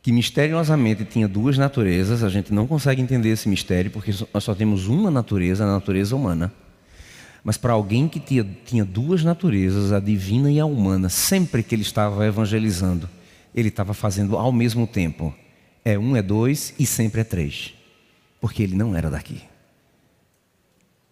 [0.03, 4.55] que misteriosamente tinha duas naturezas, a gente não consegue entender esse mistério porque nós só
[4.55, 6.53] temos uma natureza, a natureza humana.
[7.43, 11.75] Mas para alguém que tinha, tinha duas naturezas, a divina e a humana, sempre que
[11.75, 13.09] ele estava evangelizando,
[13.55, 15.35] ele estava fazendo ao mesmo tempo.
[15.85, 17.73] É um, é dois e sempre é três.
[18.41, 19.41] Porque ele não era daqui.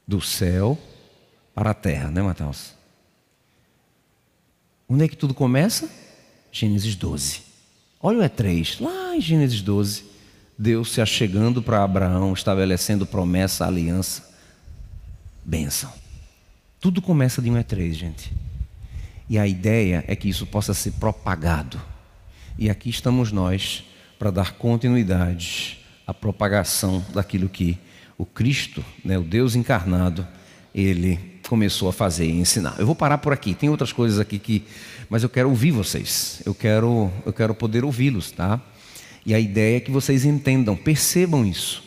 [0.07, 0.79] Do céu
[1.55, 2.75] para a terra, né, Matheus?
[4.89, 5.89] Onde é que tudo começa?
[6.51, 7.41] Gênesis 12.
[8.01, 10.05] Olha o E3, lá em Gênesis 12.
[10.59, 14.31] Deus se achegando para Abraão, estabelecendo promessa, aliança,
[15.45, 15.93] bênção.
[16.79, 18.33] Tudo começa de um E3, gente.
[19.29, 21.81] E a ideia é que isso possa ser propagado.
[22.59, 23.85] E aqui estamos nós
[24.19, 27.79] para dar continuidade à propagação daquilo que
[28.19, 30.27] o Cristo, né, o Deus encarnado,
[30.75, 32.77] ele começou a fazer e ensinar.
[32.79, 33.55] Eu vou parar por aqui.
[33.55, 34.63] Tem outras coisas aqui que,
[35.11, 36.41] mas eu quero ouvir vocês.
[36.47, 38.61] Eu quero, eu quero poder ouvi-los, tá?
[39.25, 41.83] E a ideia é que vocês entendam, percebam isso.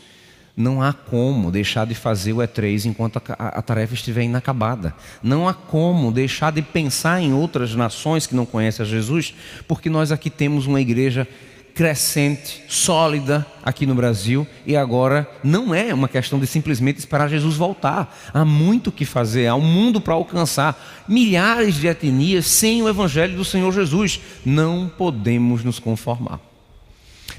[0.58, 4.94] Não há como deixar de fazer o E3 enquanto a, a- tarefa estiver inacabada.
[5.22, 9.34] Não há como deixar de pensar em outras nações que não conhecem a Jesus,
[9.68, 11.28] porque nós aqui temos uma igreja
[11.76, 17.56] crescente, sólida aqui no Brasil, e agora não é uma questão de simplesmente esperar Jesus
[17.56, 18.18] voltar.
[18.34, 22.90] Há muito o que fazer, há um mundo para alcançar, milhares de etnias sem o
[22.90, 24.22] evangelho do Senhor Jesus.
[24.46, 26.40] Não podemos nos conformar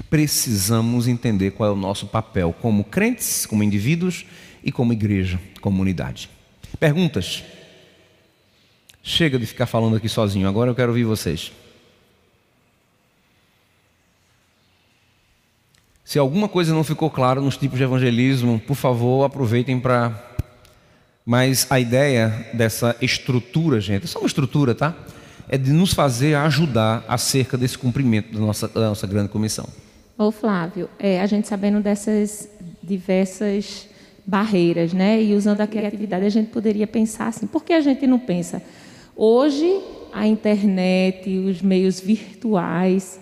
[0.09, 4.25] precisamos entender qual é o nosso papel como crentes, como indivíduos
[4.63, 6.29] e como igreja, comunidade.
[6.79, 7.43] Perguntas?
[9.01, 11.51] Chega de ficar falando aqui sozinho, agora eu quero ouvir vocês.
[16.07, 20.17] Se alguma coisa não ficou clara nos tipos de evangelismo, por favor, aproveitem para.
[21.25, 24.95] Mas a ideia dessa estrutura, gente, é só uma estrutura, tá?
[25.49, 29.67] É de nos fazer ajudar acerca desse cumprimento da nossa, da nossa grande comissão.
[30.17, 32.47] Ô Flávio, é, a gente sabendo dessas
[32.81, 33.89] diversas
[34.25, 38.07] barreiras, né, e usando a criatividade, a gente poderia pensar assim, por que a gente
[38.07, 38.63] não pensa?
[39.13, 39.81] Hoje,
[40.13, 43.19] a internet, os meios virtuais,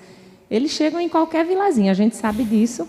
[0.55, 2.87] eles chegam em qualquer vilazinha, a gente sabe disso.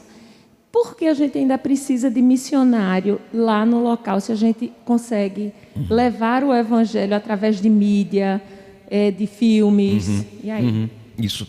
[0.71, 5.53] Por que a gente ainda precisa de missionário lá no local, se a gente consegue
[5.89, 8.43] levar o evangelho através de mídia,
[8.91, 10.65] é, de filmes, e aí?
[10.67, 11.49] Uhum, Isso.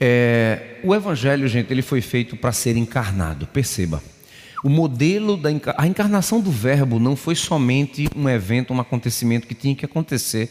[0.00, 3.46] É, o evangelho, gente, ele foi feito para ser encarnado.
[3.46, 4.02] Perceba.
[4.62, 9.54] O modelo da a encarnação do verbo não foi somente um evento, um acontecimento que
[9.54, 10.50] tinha que acontecer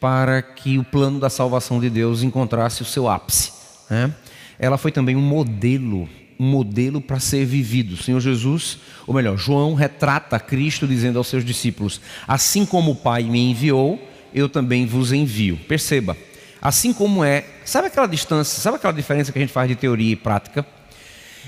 [0.00, 3.52] para que o plano da salvação de Deus encontrasse o seu ápice.
[3.88, 4.12] né?
[4.58, 7.96] Ela foi também um modelo, um modelo para ser vivido.
[7.96, 13.24] Senhor Jesus, ou melhor, João retrata Cristo dizendo aos seus discípulos: Assim como o Pai
[13.24, 14.00] me enviou,
[14.34, 15.56] eu também vos envio.
[15.68, 16.16] Perceba,
[16.60, 20.12] assim como é, sabe aquela distância, sabe aquela diferença que a gente faz de teoria
[20.12, 20.66] e prática?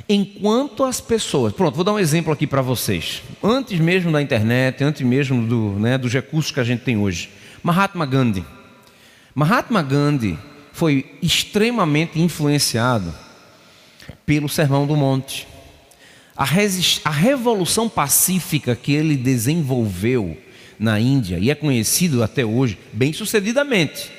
[0.09, 3.23] Enquanto as pessoas, pronto, vou dar um exemplo aqui para vocês.
[3.43, 7.31] Antes mesmo da internet, antes mesmo do, né, dos recursos que a gente tem hoje,
[7.63, 8.45] Mahatma Gandhi.
[9.35, 10.39] Mahatma Gandhi
[10.77, 13.15] foi extremamente influenciado
[14.27, 15.49] pelo Sermão do Monte.
[16.37, 16.45] A,
[17.03, 20.37] a revolução pacífica que ele desenvolveu
[20.79, 24.11] na Índia, e é conhecido até hoje, bem sucedidamente,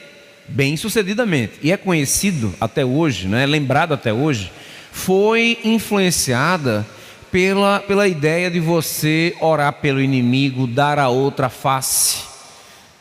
[0.48, 4.52] bem sucedidamente, e é conhecido até hoje, né, lembrado até hoje,
[4.92, 6.84] foi influenciada
[7.32, 12.27] pela, pela ideia de você orar pelo inimigo, dar a outra face.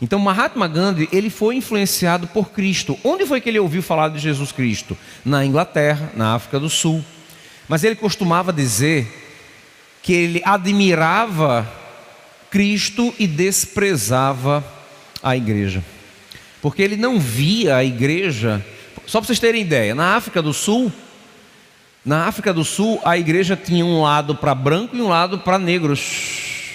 [0.01, 2.99] Então Mahatma Gandhi, ele foi influenciado por Cristo.
[3.03, 4.97] Onde foi que ele ouviu falar de Jesus Cristo?
[5.25, 7.03] Na Inglaterra, na África do Sul.
[7.69, 9.25] Mas ele costumava dizer
[10.03, 11.67] que ele admirava
[12.51, 14.65] Cristo e desprezava
[15.23, 15.83] a igreja.
[16.61, 18.65] Porque ele não via a igreja.
[19.07, 20.93] Só para vocês terem ideia, na África do Sul,
[22.05, 25.59] na África do Sul, a igreja tinha um lado para branco e um lado para
[25.59, 26.71] negros.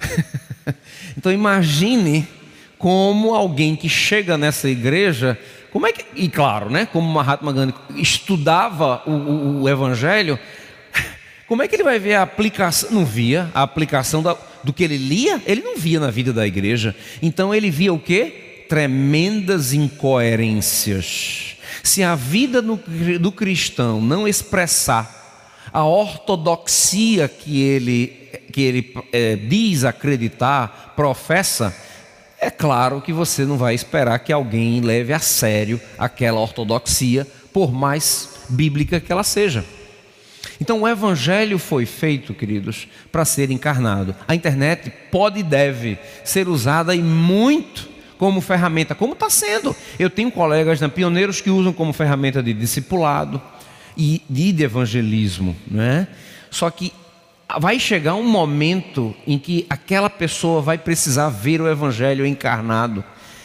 [1.16, 2.26] então imagine
[2.78, 5.38] como alguém que chega nessa igreja,
[5.72, 10.38] como é que, e claro, né, como Mahatma Gandhi estudava o, o, o evangelho,
[11.46, 12.90] como é que ele vai ver a aplicação?
[12.92, 16.46] Não via a aplicação da, do que ele lia, ele não via na vida da
[16.46, 16.94] igreja.
[17.20, 18.48] Então ele via o que?
[18.70, 21.56] tremendas incoerências.
[21.82, 25.19] Se a vida do cristão não expressar
[25.72, 28.06] a ortodoxia que ele,
[28.52, 31.74] que ele é, diz acreditar, professa,
[32.40, 37.72] é claro que você não vai esperar que alguém leve a sério aquela ortodoxia, por
[37.72, 39.64] mais bíblica que ela seja.
[40.60, 44.14] Então o evangelho foi feito, queridos, para ser encarnado.
[44.28, 49.74] A internet pode e deve ser usada e muito como ferramenta, como está sendo.
[49.98, 53.40] Eu tenho colegas na Pioneiros que usam como ferramenta de discipulado
[53.96, 56.08] e de evangelismo, né?
[56.50, 56.92] Só que
[57.60, 63.04] vai chegar um momento em que aquela pessoa vai precisar ver o evangelho encarnado.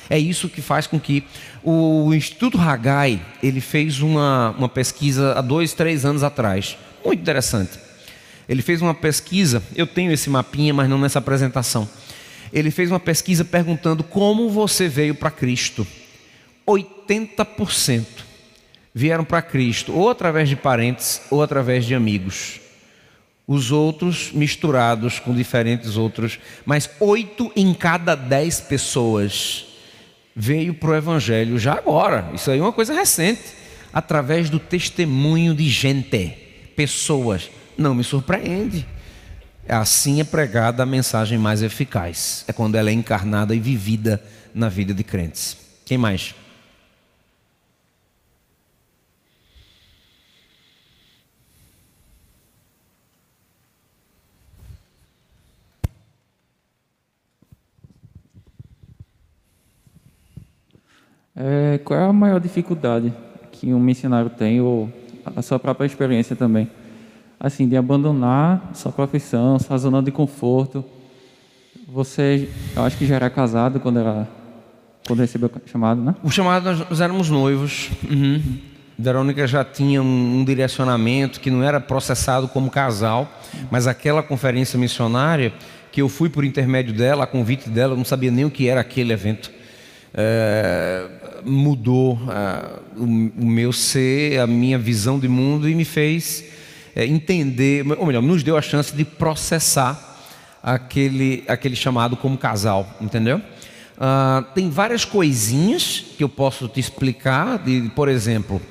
[0.10, 1.24] É isso que faz com que
[1.64, 7.80] o Instituto Hagai ele fez uma, uma pesquisa há dois, três anos atrás, muito interessante.
[8.48, 11.89] Ele fez uma pesquisa, eu tenho esse mapinha, mas não nessa apresentação
[12.56, 15.86] ele fez uma pesquisa perguntando como você veio para Cristo.
[16.66, 18.06] 80%
[18.98, 22.62] vieram para Cristo, ou através de parentes, ou através de amigos.
[23.46, 29.66] Os outros misturados com diferentes outros, mas oito em cada dez pessoas
[30.34, 32.32] veio para o Evangelho já agora.
[32.34, 33.43] Isso aí é uma coisa recente,
[33.93, 36.30] através do testemunho de gente,
[36.74, 37.52] pessoas.
[37.78, 38.88] Não me surpreende.
[39.68, 42.46] Assim é pregada a mensagem mais eficaz.
[42.48, 44.24] É quando ela é encarnada e vivida
[44.54, 45.58] na vida de crentes.
[45.84, 46.34] Quem mais?
[61.36, 63.14] É, qual é a maior dificuldade
[63.52, 64.90] que um missionário tem, ou
[65.36, 66.70] a sua própria experiência também?
[67.40, 70.84] assim, de abandonar sua profissão, sua zona de conforto.
[71.88, 74.28] Você, eu acho que já era casado quando era
[75.08, 76.16] quando recebeu o chamado, né?
[76.24, 77.92] O chamado nós éramos noivos.
[78.10, 78.42] Uhum.
[78.98, 83.30] Verônica já tinha um, um, direcionamento que não era processado como casal,
[83.70, 85.54] mas aquela conferência missionária
[85.92, 88.68] que eu fui por intermédio dela, a convite dela, eu não sabia nem o que
[88.68, 89.52] era aquele evento.
[90.12, 91.08] É,
[91.46, 92.20] mudou
[92.98, 96.43] o, meu ser, a minha visão de mundo e me fez
[96.96, 100.16] é, entender, ou melhor, nos deu a chance de processar
[100.64, 103.38] aquele, aquele chamado como casal, entendeu?
[103.38, 108.62] Uh, tem várias coisinhas que eu posso te explicar, de, por exemplo,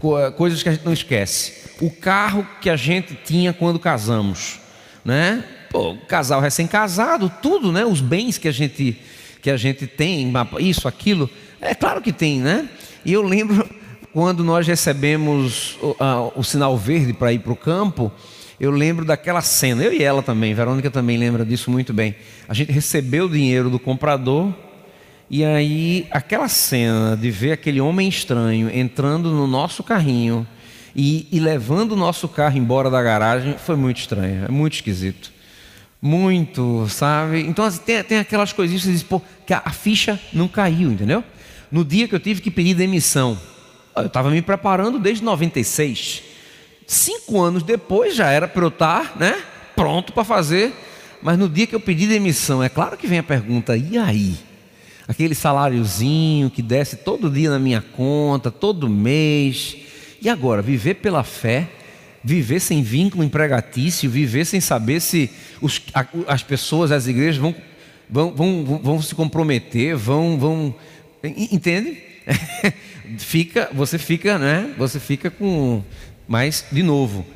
[0.00, 1.70] co coisas que a gente não esquece.
[1.80, 4.60] O carro que a gente tinha quando casamos,
[5.04, 5.44] né?
[5.74, 7.84] Pô, casal recém-casado, tudo, né?
[7.84, 8.96] Os bens que a gente
[9.42, 11.28] que a gente tem, isso, aquilo,
[11.60, 12.68] é claro que tem, né?
[13.04, 13.68] E eu lembro
[14.14, 18.12] quando nós recebemos o, a, o sinal verde para ir para o campo,
[18.60, 22.14] eu lembro daquela cena, eu e ela também, Verônica também lembra disso muito bem.
[22.48, 24.54] A gente recebeu o dinheiro do comprador
[25.28, 30.46] e aí aquela cena de ver aquele homem estranho entrando no nosso carrinho
[30.94, 35.34] e, e levando o nosso carro embora da garagem foi muito estranho, é muito esquisito.
[36.06, 37.40] Muito, sabe?
[37.40, 40.46] Então assim, tem, tem aquelas coisinhas que você diz, pô, que a, a ficha não
[40.46, 41.24] caiu, entendeu?
[41.72, 43.40] No dia que eu tive que pedir demissão,
[43.96, 46.22] eu estava me preparando desde 96.
[46.86, 49.42] Cinco anos depois já era para eu estar tá, né,
[49.74, 50.74] pronto para fazer.
[51.22, 54.36] Mas no dia que eu pedi demissão, é claro que vem a pergunta: e aí?
[55.08, 59.74] Aquele saláriozinho que desce todo dia na minha conta, todo mês.
[60.20, 60.60] E agora?
[60.60, 61.66] Viver pela fé,
[62.24, 65.80] viver sem vínculo empregatício, viver sem saber se os,
[66.26, 67.54] as pessoas, as igrejas vão,
[68.08, 70.38] vão, vão, vão se comprometer, vão.
[70.38, 70.74] vão
[71.22, 71.98] entende?
[73.18, 74.72] fica, você fica, né?
[74.78, 75.82] Você fica com.
[76.26, 77.26] Mas, de novo,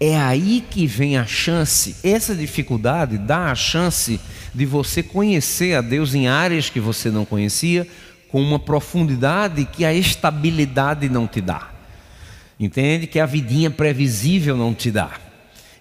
[0.00, 4.18] é aí que vem a chance, essa dificuldade dá a chance
[4.52, 7.86] de você conhecer a Deus em áreas que você não conhecia,
[8.28, 11.71] com uma profundidade que a estabilidade não te dá.
[12.62, 13.08] Entende?
[13.08, 15.10] Que a vidinha previsível não te dá.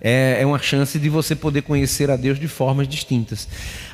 [0.01, 3.47] É, é uma chance de você poder conhecer a Deus de formas distintas.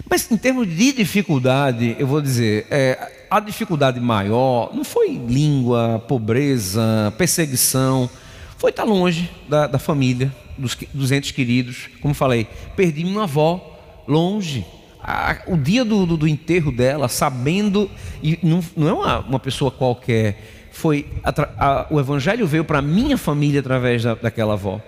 [0.09, 6.01] Mas em termos de dificuldade, eu vou dizer, é, a dificuldade maior não foi língua,
[6.07, 8.09] pobreza, perseguição,
[8.57, 11.89] foi estar longe da, da família, dos, dos, entes queridos.
[11.99, 13.77] Como falei, perdi uma avó
[14.07, 14.65] longe.
[15.03, 17.91] a, o dia do, do, do, enterro dela, sabendo,
[18.23, 22.84] e não, não é uma, uma pessoa qualquer, foi a, a, o evangelho veio para
[22.84, 24.80] minha família através da, daquela avó,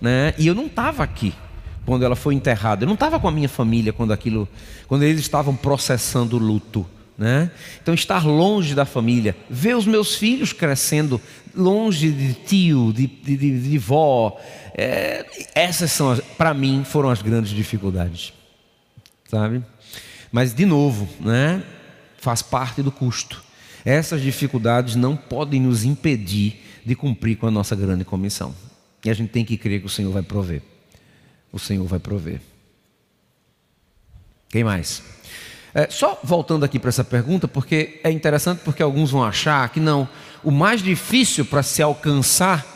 [0.00, 0.32] né?
[0.38, 1.34] E eu não estava aqui
[1.84, 2.84] quando ela foi enterrada.
[2.84, 4.48] Eu não estava com a minha família quando aquilo,
[4.88, 6.86] quando eles estavam processando o luto.
[7.18, 7.50] Né?
[7.82, 11.20] Então, estar longe da família, ver os meus filhos crescendo
[11.54, 14.38] longe de tio, de, de, de, de vó,
[14.74, 15.24] é,
[15.54, 18.34] essas são, para mim, foram as grandes dificuldades,
[19.30, 19.62] sabe?
[20.30, 21.62] Mas, de novo, né?
[22.18, 23.45] faz parte do custo.
[23.86, 28.52] Essas dificuldades não podem nos impedir de cumprir com a nossa grande comissão.
[29.04, 30.60] E a gente tem que crer que o Senhor vai prover.
[31.52, 32.40] O Senhor vai prover.
[34.48, 35.04] Quem mais?
[35.72, 39.78] É, só voltando aqui para essa pergunta, porque é interessante porque alguns vão achar que
[39.78, 40.08] não,
[40.42, 42.66] o mais difícil para se alcançar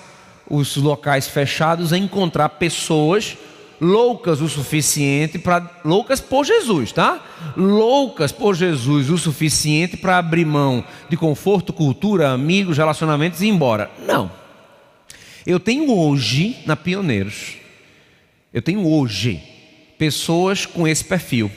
[0.48, 3.36] os locais fechados é encontrar pessoas
[3.80, 7.24] loucas o suficiente para loucas por Jesus, tá?
[7.56, 13.50] Loucas por Jesus o suficiente para abrir mão de conforto, cultura, amigos, relacionamentos e ir
[13.50, 13.90] embora.
[14.06, 14.30] Não.
[15.46, 17.56] Eu tenho hoje na Pioneiros,
[18.52, 19.42] eu tenho hoje
[19.98, 21.50] pessoas com esse perfil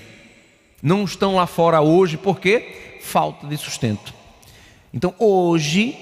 [0.84, 4.13] não estão lá fora hoje porque falta de sustento.
[4.93, 5.95] Então hoje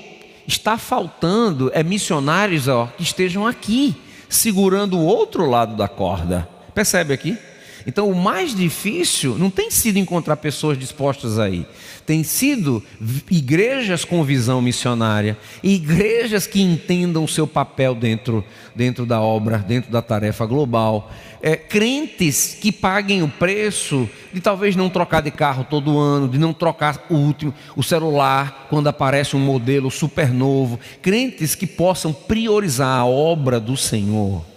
[0.47, 3.95] está faltando é missionários ó, que estejam aqui
[4.31, 6.47] segurando o outro lado da corda.
[6.73, 7.37] Percebe aqui?
[7.85, 11.65] Então, o mais difícil não tem sido encontrar pessoas dispostas aí,
[12.05, 12.83] tem sido
[13.29, 18.43] igrejas com visão missionária, igrejas que entendam o seu papel dentro,
[18.75, 21.11] dentro da obra, dentro da tarefa global,
[21.41, 26.37] é, crentes que paguem o preço de talvez não trocar de carro todo ano, de
[26.37, 32.13] não trocar o último, o celular quando aparece um modelo super novo, crentes que possam
[32.13, 34.50] priorizar a obra do Senhor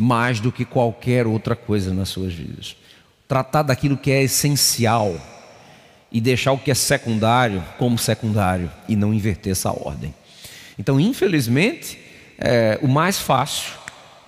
[0.00, 2.76] mais do que qualquer outra coisa nas suas vidas.
[3.28, 5.14] Tratar daquilo que é essencial
[6.10, 10.14] e deixar o que é secundário como secundário e não inverter essa ordem.
[10.78, 11.98] Então, infelizmente,
[12.38, 13.72] é, o mais fácil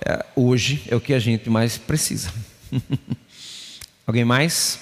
[0.04, 2.32] é, hoje é o que a gente mais precisa.
[4.06, 4.78] Alguém mais?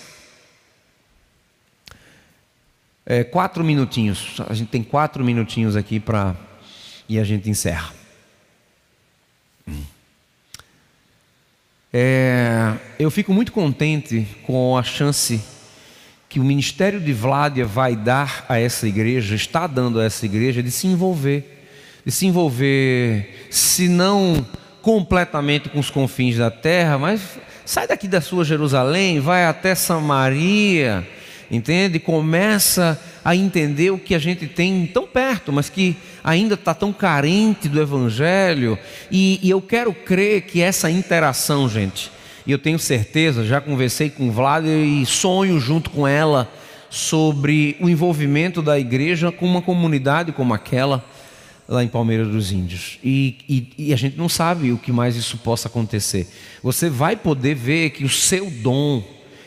[3.05, 4.41] É, quatro minutinhos.
[4.49, 6.37] A gente tem quatro minutinhos aqui para
[7.09, 8.01] e a gente encerra.
[11.95, 15.43] É, eu fico muito contente com a chance
[16.26, 20.62] que o ministério de Vládia vai dar a essa igreja, está dando a essa igreja,
[20.62, 21.66] de se envolver,
[22.07, 24.47] de se envolver, se não
[24.80, 27.20] completamente com os confins da terra, mas
[27.66, 31.07] sai daqui da sua Jerusalém, vai até Samaria,
[31.51, 31.99] entende?
[31.99, 36.93] Começa a entender o que a gente tem tão perto, mas que ainda está tão
[36.93, 38.79] carente do Evangelho.
[39.11, 42.11] E, e, eu quero crer que essa interação, gente,
[42.47, 46.51] e eu tenho certeza, já conversei com Vlad e sonho junto com ela
[46.91, 51.05] sobre o envolvimento da igreja com uma comunidade como aquela
[51.68, 52.99] lá em Palmeiras dos Índios.
[53.03, 56.29] E, e, e, a gente não sabe o que mais isso possa acontecer.
[56.62, 59.03] Você vai poder ver que o seu dom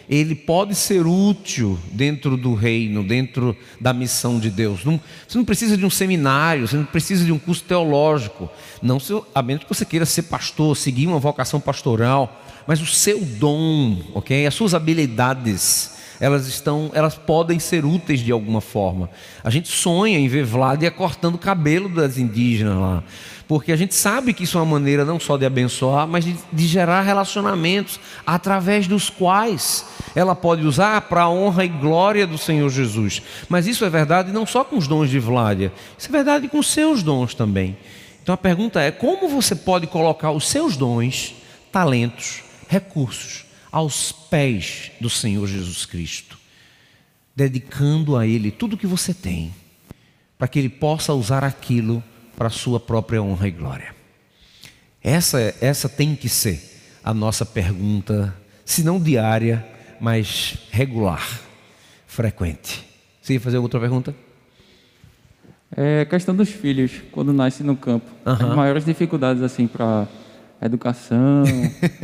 [0.09, 4.85] ele pode ser útil dentro do reino, dentro da missão de Deus.
[4.85, 8.49] Não, você não precisa de um seminário, você não precisa de um curso teológico,
[8.81, 8.97] não,
[9.33, 13.97] a menos que você queira ser pastor, seguir uma vocação pastoral, mas o seu dom,
[14.13, 14.45] ok?
[14.45, 19.09] As suas habilidades, elas estão, elas podem ser úteis de alguma forma.
[19.43, 23.03] A gente sonha em ver Vládia cortando o cabelo das indígenas lá
[23.47, 26.36] porque a gente sabe que isso é uma maneira não só de abençoar, mas de,
[26.51, 29.86] de gerar relacionamentos através dos quais
[30.16, 33.22] ela pode usar para a honra e glória do Senhor Jesus.
[33.47, 36.61] Mas isso é verdade não só com os dons de Vládia, isso é verdade com
[36.63, 37.78] seus dons também.
[38.24, 41.36] Então a pergunta é: como você pode colocar os seus dons,
[41.72, 46.38] talentos, recursos aos pés do Senhor Jesus Cristo,
[47.36, 49.53] dedicando a Ele tudo o que você tem,
[50.38, 52.03] para que Ele possa usar aquilo
[52.36, 53.95] para a sua própria honra e glória.
[55.03, 56.61] Essa, essa tem que ser
[57.03, 58.36] a nossa pergunta,
[58.66, 59.66] se não diária,
[59.99, 61.41] mas regular,
[62.07, 62.84] frequente.
[63.22, 64.16] Você ia fazer outra pergunta?
[65.76, 68.09] É a questão dos filhos, quando nascem no campo.
[68.26, 68.34] Uhum.
[68.34, 70.07] As maiores dificuldades, assim, para
[70.61, 71.43] educação.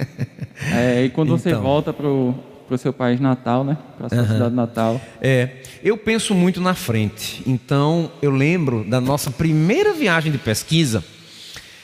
[0.74, 1.38] é, e quando então.
[1.38, 2.36] você volta para o
[2.72, 3.78] para o seu país natal, né?
[3.98, 4.28] Para a sua uhum.
[4.28, 5.02] cidade natal.
[5.22, 7.44] É, eu penso muito na frente.
[7.46, 11.04] Então, eu lembro da nossa primeira viagem de pesquisa.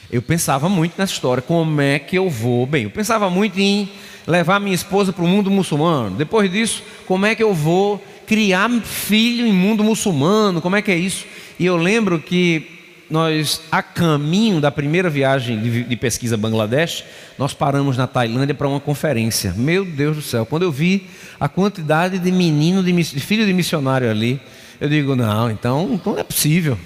[0.09, 2.65] Eu pensava muito nessa história, como é que eu vou?
[2.65, 3.89] Bem, eu pensava muito em
[4.25, 6.15] levar minha esposa para o mundo muçulmano.
[6.15, 10.61] Depois disso, como é que eu vou criar filho em mundo muçulmano?
[10.61, 11.25] Como é que é isso?
[11.59, 12.76] E eu lembro que
[13.09, 17.03] nós, a caminho da primeira viagem de, de pesquisa a Bangladesh,
[17.37, 19.53] nós paramos na Tailândia para uma conferência.
[19.55, 21.07] Meu Deus do céu, quando eu vi
[21.39, 24.39] a quantidade de menino, de, de filho de missionário ali,
[24.79, 26.77] eu digo, não, então, então não é possível.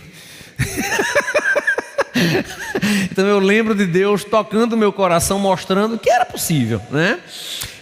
[3.12, 7.20] então eu lembro de Deus tocando meu coração, mostrando que era possível, né?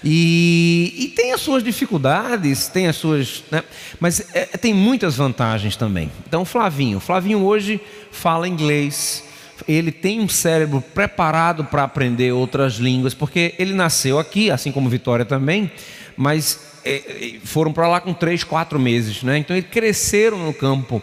[0.03, 3.63] E, e tem as suas dificuldades, tem as suas, né?
[3.99, 6.09] mas é, tem muitas vantagens também.
[6.27, 7.81] Então Flavinho, Flavinho hoje
[8.11, 9.23] fala inglês,
[9.67, 14.89] ele tem um cérebro preparado para aprender outras línguas, porque ele nasceu aqui, assim como
[14.89, 15.69] Vitória também,
[16.15, 19.37] mas é, é foram para lá com três, quatro meses, né?
[19.37, 21.01] Então eles cresceram no campo.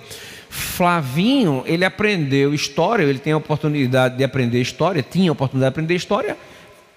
[0.57, 5.75] Flavinho, ele aprendeu história, ele tem a oportunidade de aprender história, tinha a oportunidade de
[5.75, 6.37] aprender história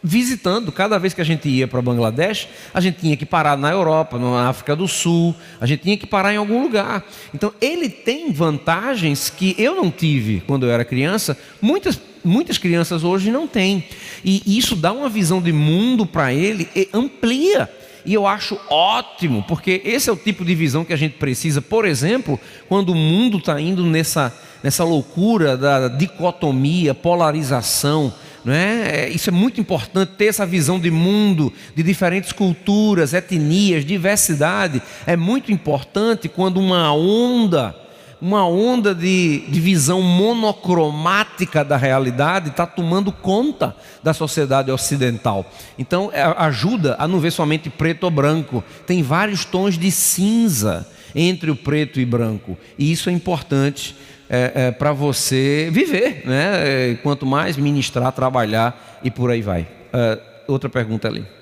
[0.02, 0.72] visitando.
[0.72, 4.18] Cada vez que a gente ia para Bangladesh, a gente tinha que parar na Europa,
[4.18, 7.06] na África do Sul, a gente tinha que parar em algum lugar.
[7.34, 13.04] Então, ele tem vantagens que eu não tive quando eu era criança, muitas, muitas crianças
[13.04, 13.84] hoje não têm.
[14.24, 17.70] E isso dá uma visão de mundo para ele e amplia.
[18.06, 21.62] E eu acho ótimo, porque esse é o tipo de visão que a gente precisa,
[21.62, 24.34] por exemplo, quando o mundo está indo nessa,
[24.64, 28.14] nessa loucura da dicotomia, polarização.
[28.48, 29.06] É?
[29.06, 29.10] é?
[29.10, 34.82] Isso é muito importante, ter essa visão de mundo, de diferentes culturas, etnias, diversidade.
[35.06, 37.76] É muito importante quando uma onda
[38.22, 45.46] uma onda de, de visão monocromática da realidade está tomando conta da sociedade ocidental.
[45.78, 48.64] Então, é, ajuda a não ver somente preto ou branco.
[48.86, 52.58] Tem vários tons de cinza entre o preto e branco.
[52.78, 53.96] E isso é importante
[54.30, 56.92] é, é, para você viver, né?
[56.92, 59.68] É, quanto mais ministrar, trabalhar e por aí vai.
[59.94, 61.39] É, outra pergunta ali.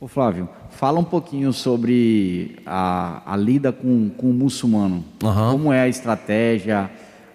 [0.00, 5.04] Ô Flávio, fala um pouquinho sobre a, a lida com, com o muçulmano.
[5.20, 5.50] Uhum.
[5.50, 6.88] Como é a estratégia,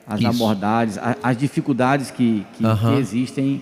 [0.07, 0.30] as Isso.
[0.30, 2.78] abordagens, a, as dificuldades que, que, uhum.
[2.78, 3.61] que, existem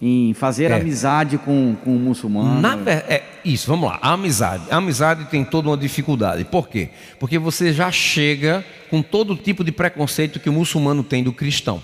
[0.00, 0.80] em fazer é.
[0.80, 2.62] amizade com, com o muçulmano.
[2.62, 3.98] Na, é, isso, vamos lá.
[4.00, 4.64] A amizade.
[4.70, 6.42] A amizade tem toda uma dificuldade.
[6.44, 6.88] Por quê?
[7.18, 11.82] Porque você já chega com todo tipo de preconceito que o muçulmano tem do cristão.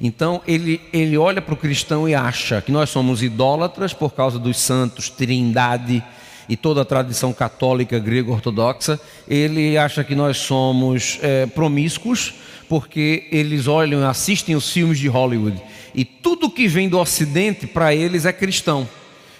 [0.00, 4.38] Então ele, ele olha para o cristão e acha que nós somos idólatras por causa
[4.38, 6.02] dos santos, trindade
[6.48, 9.00] e toda a tradição católica grego-ortodoxa.
[9.26, 12.34] Ele acha que nós somos é, promíscuos
[12.68, 15.60] porque eles olham, assistem os filmes de Hollywood
[15.94, 18.88] e tudo que vem do Ocidente para eles é cristão.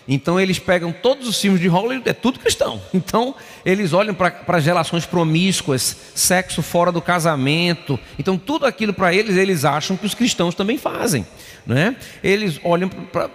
[0.09, 2.81] Então eles pegam todos os filmes de Hollywood, é tudo cristão.
[3.09, 3.35] Então
[3.65, 7.99] eles olham para as relações promíscuas, sexo fora do casamento.
[8.19, 11.27] Então tudo aquilo para eles, eles acham que os cristãos também fazem.
[11.67, 11.97] Né?
[12.23, 13.29] Eles olham, pra,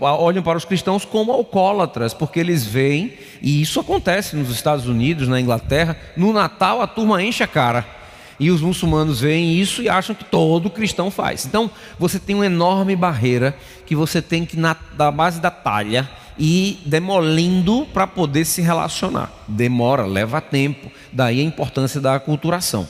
[0.00, 5.28] olham para os cristãos como alcoólatras, porque eles veem, e isso acontece nos Estados Unidos,
[5.28, 7.97] na Inglaterra, no Natal a turma enche a cara.
[8.38, 11.44] E os muçulmanos veem isso e acham que todo cristão faz.
[11.44, 16.08] Então, você tem uma enorme barreira que você tem que, na, da base da talha,
[16.38, 19.32] ir demolindo para poder se relacionar.
[19.48, 20.90] Demora, leva tempo.
[21.12, 22.86] Daí a importância da aculturação.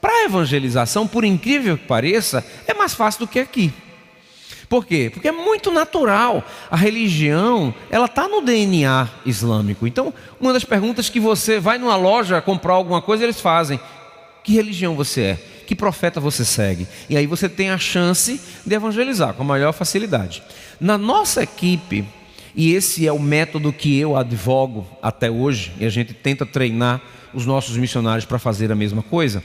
[0.00, 3.72] Para a evangelização, por incrível que pareça, é mais fácil do que aqui.
[4.68, 5.10] Por quê?
[5.12, 6.42] Porque é muito natural.
[6.70, 9.86] A religião, ela está no DNA islâmico.
[9.86, 13.78] Então, uma das perguntas que você vai numa loja comprar alguma coisa, eles fazem:
[14.44, 16.86] que religião você é, que profeta você segue.
[17.08, 20.42] E aí você tem a chance de evangelizar com a maior facilidade.
[20.78, 22.04] Na nossa equipe,
[22.54, 27.00] e esse é o método que eu advogo até hoje, e a gente tenta treinar
[27.32, 29.42] os nossos missionários para fazer a mesma coisa.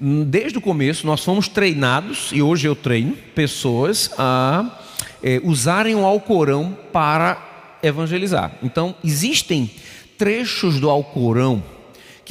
[0.00, 4.80] Desde o começo, nós fomos treinados, e hoje eu treino pessoas a
[5.22, 8.52] é, usarem o Alcorão para evangelizar.
[8.62, 9.70] Então, existem
[10.16, 11.62] trechos do Alcorão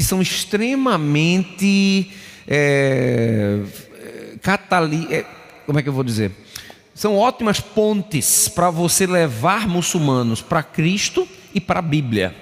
[0.01, 2.09] que são extremamente
[2.47, 3.59] é,
[4.41, 5.23] catali, é,
[5.63, 6.31] como é que eu vou dizer?
[6.95, 12.35] São ótimas pontes para você levar muçulmanos para Cristo e para a Bíblia.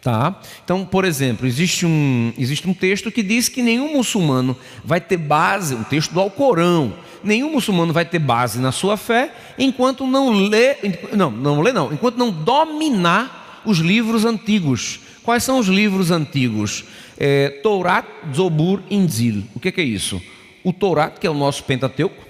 [0.00, 0.40] Tá?
[0.64, 5.18] Então, por exemplo, existe um, existe um texto que diz que nenhum muçulmano vai ter
[5.18, 10.30] base, um texto do Alcorão, nenhum muçulmano vai ter base na sua fé enquanto não
[10.30, 10.76] lê,
[11.12, 16.84] não, não lê não, enquanto não dominar os livros antigos, Quais são os livros antigos?
[17.18, 19.42] É, Torá, Zobur Inzil.
[19.56, 20.22] O que, que é isso?
[20.62, 22.24] O Torá, que é o nosso Pentateuco,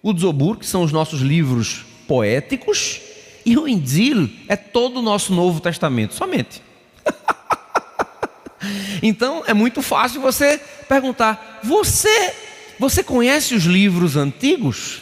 [0.00, 3.00] o Zobur, que são os nossos livros poéticos,
[3.44, 6.62] e o Inzil é todo o nosso Novo Testamento, somente.
[9.02, 12.34] então é muito fácil você perguntar: você,
[12.78, 15.00] você conhece os livros antigos?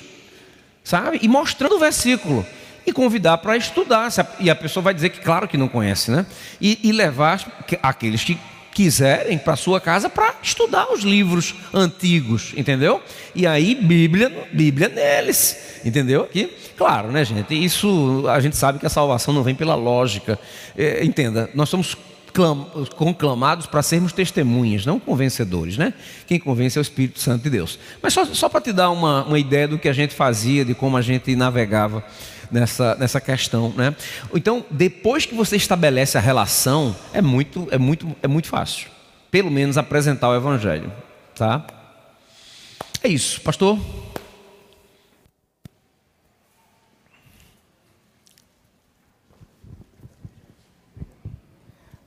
[0.82, 1.18] Sabe?
[1.20, 2.46] E mostrando o versículo.
[2.86, 4.08] E convidar para estudar.
[4.38, 6.26] E a pessoa vai dizer que, claro, que não conhece, né?
[6.60, 7.40] E, e levar
[7.82, 8.38] aqueles que
[8.72, 13.02] quiserem para sua casa para estudar os livros antigos, entendeu?
[13.34, 16.24] E aí Bíblia, Bíblia neles, entendeu?
[16.24, 17.52] Que, claro, né, gente?
[17.52, 20.38] Isso a gente sabe que a salvação não vem pela lógica.
[20.76, 21.96] É, entenda, nós somos
[22.96, 25.94] conclamados para sermos testemunhas, não convencedores, né?
[26.26, 27.78] Quem convence é o Espírito Santo de Deus.
[28.02, 30.74] Mas só, só para te dar uma, uma ideia do que a gente fazia, de
[30.74, 32.04] como a gente navegava
[32.50, 33.94] nessa, nessa questão, né?
[34.34, 38.88] Então, depois que você estabelece a relação, é muito, é muito, é muito fácil.
[39.30, 40.92] Pelo menos apresentar o Evangelho,
[41.34, 41.64] tá?
[43.02, 43.78] É isso, pastor.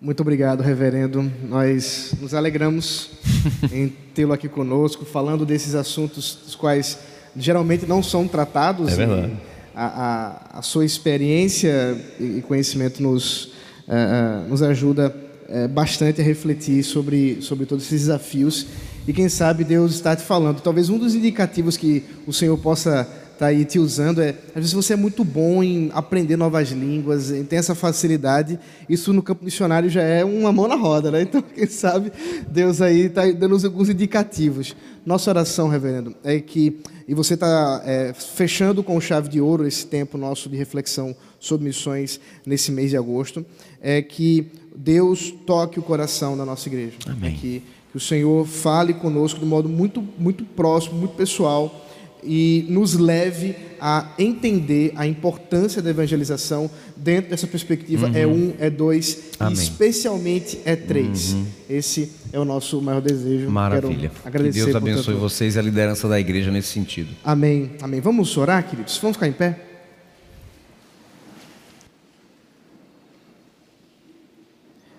[0.03, 1.31] Muito obrigado, reverendo.
[1.47, 3.11] Nós nos alegramos
[3.71, 6.99] em tê-lo aqui conosco, falando desses assuntos dos quais
[7.37, 8.91] geralmente não são tratados.
[8.91, 9.31] É verdade.
[9.73, 13.45] A, a, a, sua experiência e conhecimento nos,
[13.87, 15.15] uh, nos ajuda
[15.47, 18.67] uh, bastante a refletir sobre, sobre todos esses desafios.
[19.07, 20.59] E quem sabe Deus está te falando.
[20.59, 24.73] Talvez um dos indicativos que o Senhor possa está aí te usando é, às vezes
[24.73, 29.89] você é muito bom em aprender novas línguas, tem essa facilidade, isso no campo missionário
[29.89, 31.21] já é uma mão na roda, né?
[31.23, 32.11] Então, quem sabe
[32.49, 34.75] Deus aí está dando alguns indicativos.
[35.05, 39.85] Nossa oração, reverendo, é que, e você está é, fechando com chave de ouro esse
[39.85, 43.45] tempo nosso de reflexão sobre missões nesse mês de agosto,
[43.81, 46.97] é que Deus toque o coração da nossa igreja.
[47.05, 47.33] Amém.
[47.33, 51.83] É que, que o Senhor fale conosco de modo muito, muito próximo, muito pessoal,
[52.25, 58.15] e nos leve a entender a importância da evangelização dentro dessa perspectiva uhum.
[58.15, 59.53] é um, é dois, Amém.
[59.53, 61.33] e especialmente é três.
[61.33, 61.45] Uhum.
[61.69, 63.49] Esse é o nosso maior desejo.
[63.49, 64.09] Maravilha.
[64.09, 67.09] Quero agradecer que Deus abençoe vocês e a liderança da igreja nesse sentido.
[67.23, 67.71] Amém.
[67.81, 67.99] Amém.
[67.99, 68.97] Vamos orar, queridos?
[68.99, 69.59] Vamos ficar em pé?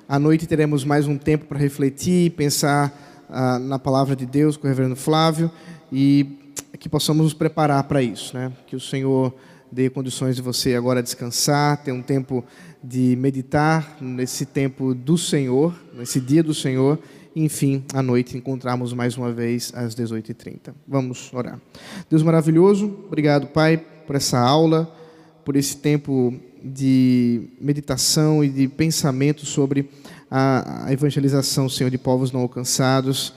[0.07, 4.67] À noite teremos mais um tempo para refletir, pensar ah, na palavra de Deus com
[4.67, 5.51] o reverendo Flávio
[5.91, 6.44] e
[6.79, 8.53] que possamos nos preparar para isso, né?
[8.67, 9.35] Que o Senhor
[9.71, 12.45] dê condições de você agora descansar, ter um tempo
[12.83, 16.99] de meditar nesse tempo do Senhor, nesse dia do Senhor,
[17.35, 20.75] e, enfim, à noite encontrarmos mais uma vez às 18h30.
[20.87, 21.61] Vamos orar.
[22.09, 24.93] Deus maravilhoso, obrigado, Pai, por essa aula,
[25.45, 29.91] por esse tempo de meditação e de pensamento sobre
[30.31, 33.33] a evangelização, Senhor, de povos não alcançados.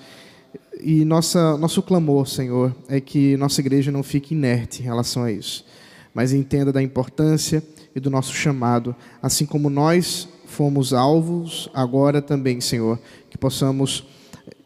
[0.80, 5.32] E nossa, nosso clamor, Senhor, é que nossa igreja não fique inerte em relação a
[5.32, 5.66] isso,
[6.14, 7.64] mas entenda da importância
[7.96, 14.06] e do nosso chamado, assim como nós fomos alvos, agora também, Senhor, que possamos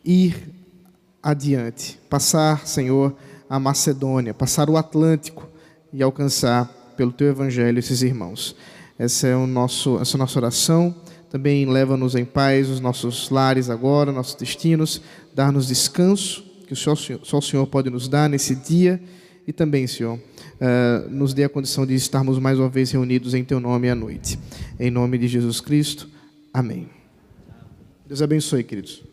[0.04, 0.36] ir
[1.24, 3.16] adiante, passar, Senhor,
[3.50, 5.48] a Macedônia, passar o Atlântico
[5.94, 6.66] e alcançar
[6.96, 8.56] pelo Teu Evangelho esses irmãos.
[8.98, 10.96] Essa é, o nosso, essa é a nossa oração.
[11.32, 15.02] Também leva-nos em paz os nossos lares agora, nossos destinos,
[15.34, 19.02] dar-nos descanso, que só o, Senhor, só o Senhor pode nos dar nesse dia,
[19.48, 23.46] e também, Senhor, uh, nos dê a condição de estarmos mais uma vez reunidos em
[23.46, 24.38] Teu nome à noite.
[24.78, 26.10] Em nome de Jesus Cristo,
[26.54, 26.90] amém.
[28.06, 29.11] Deus abençoe, queridos.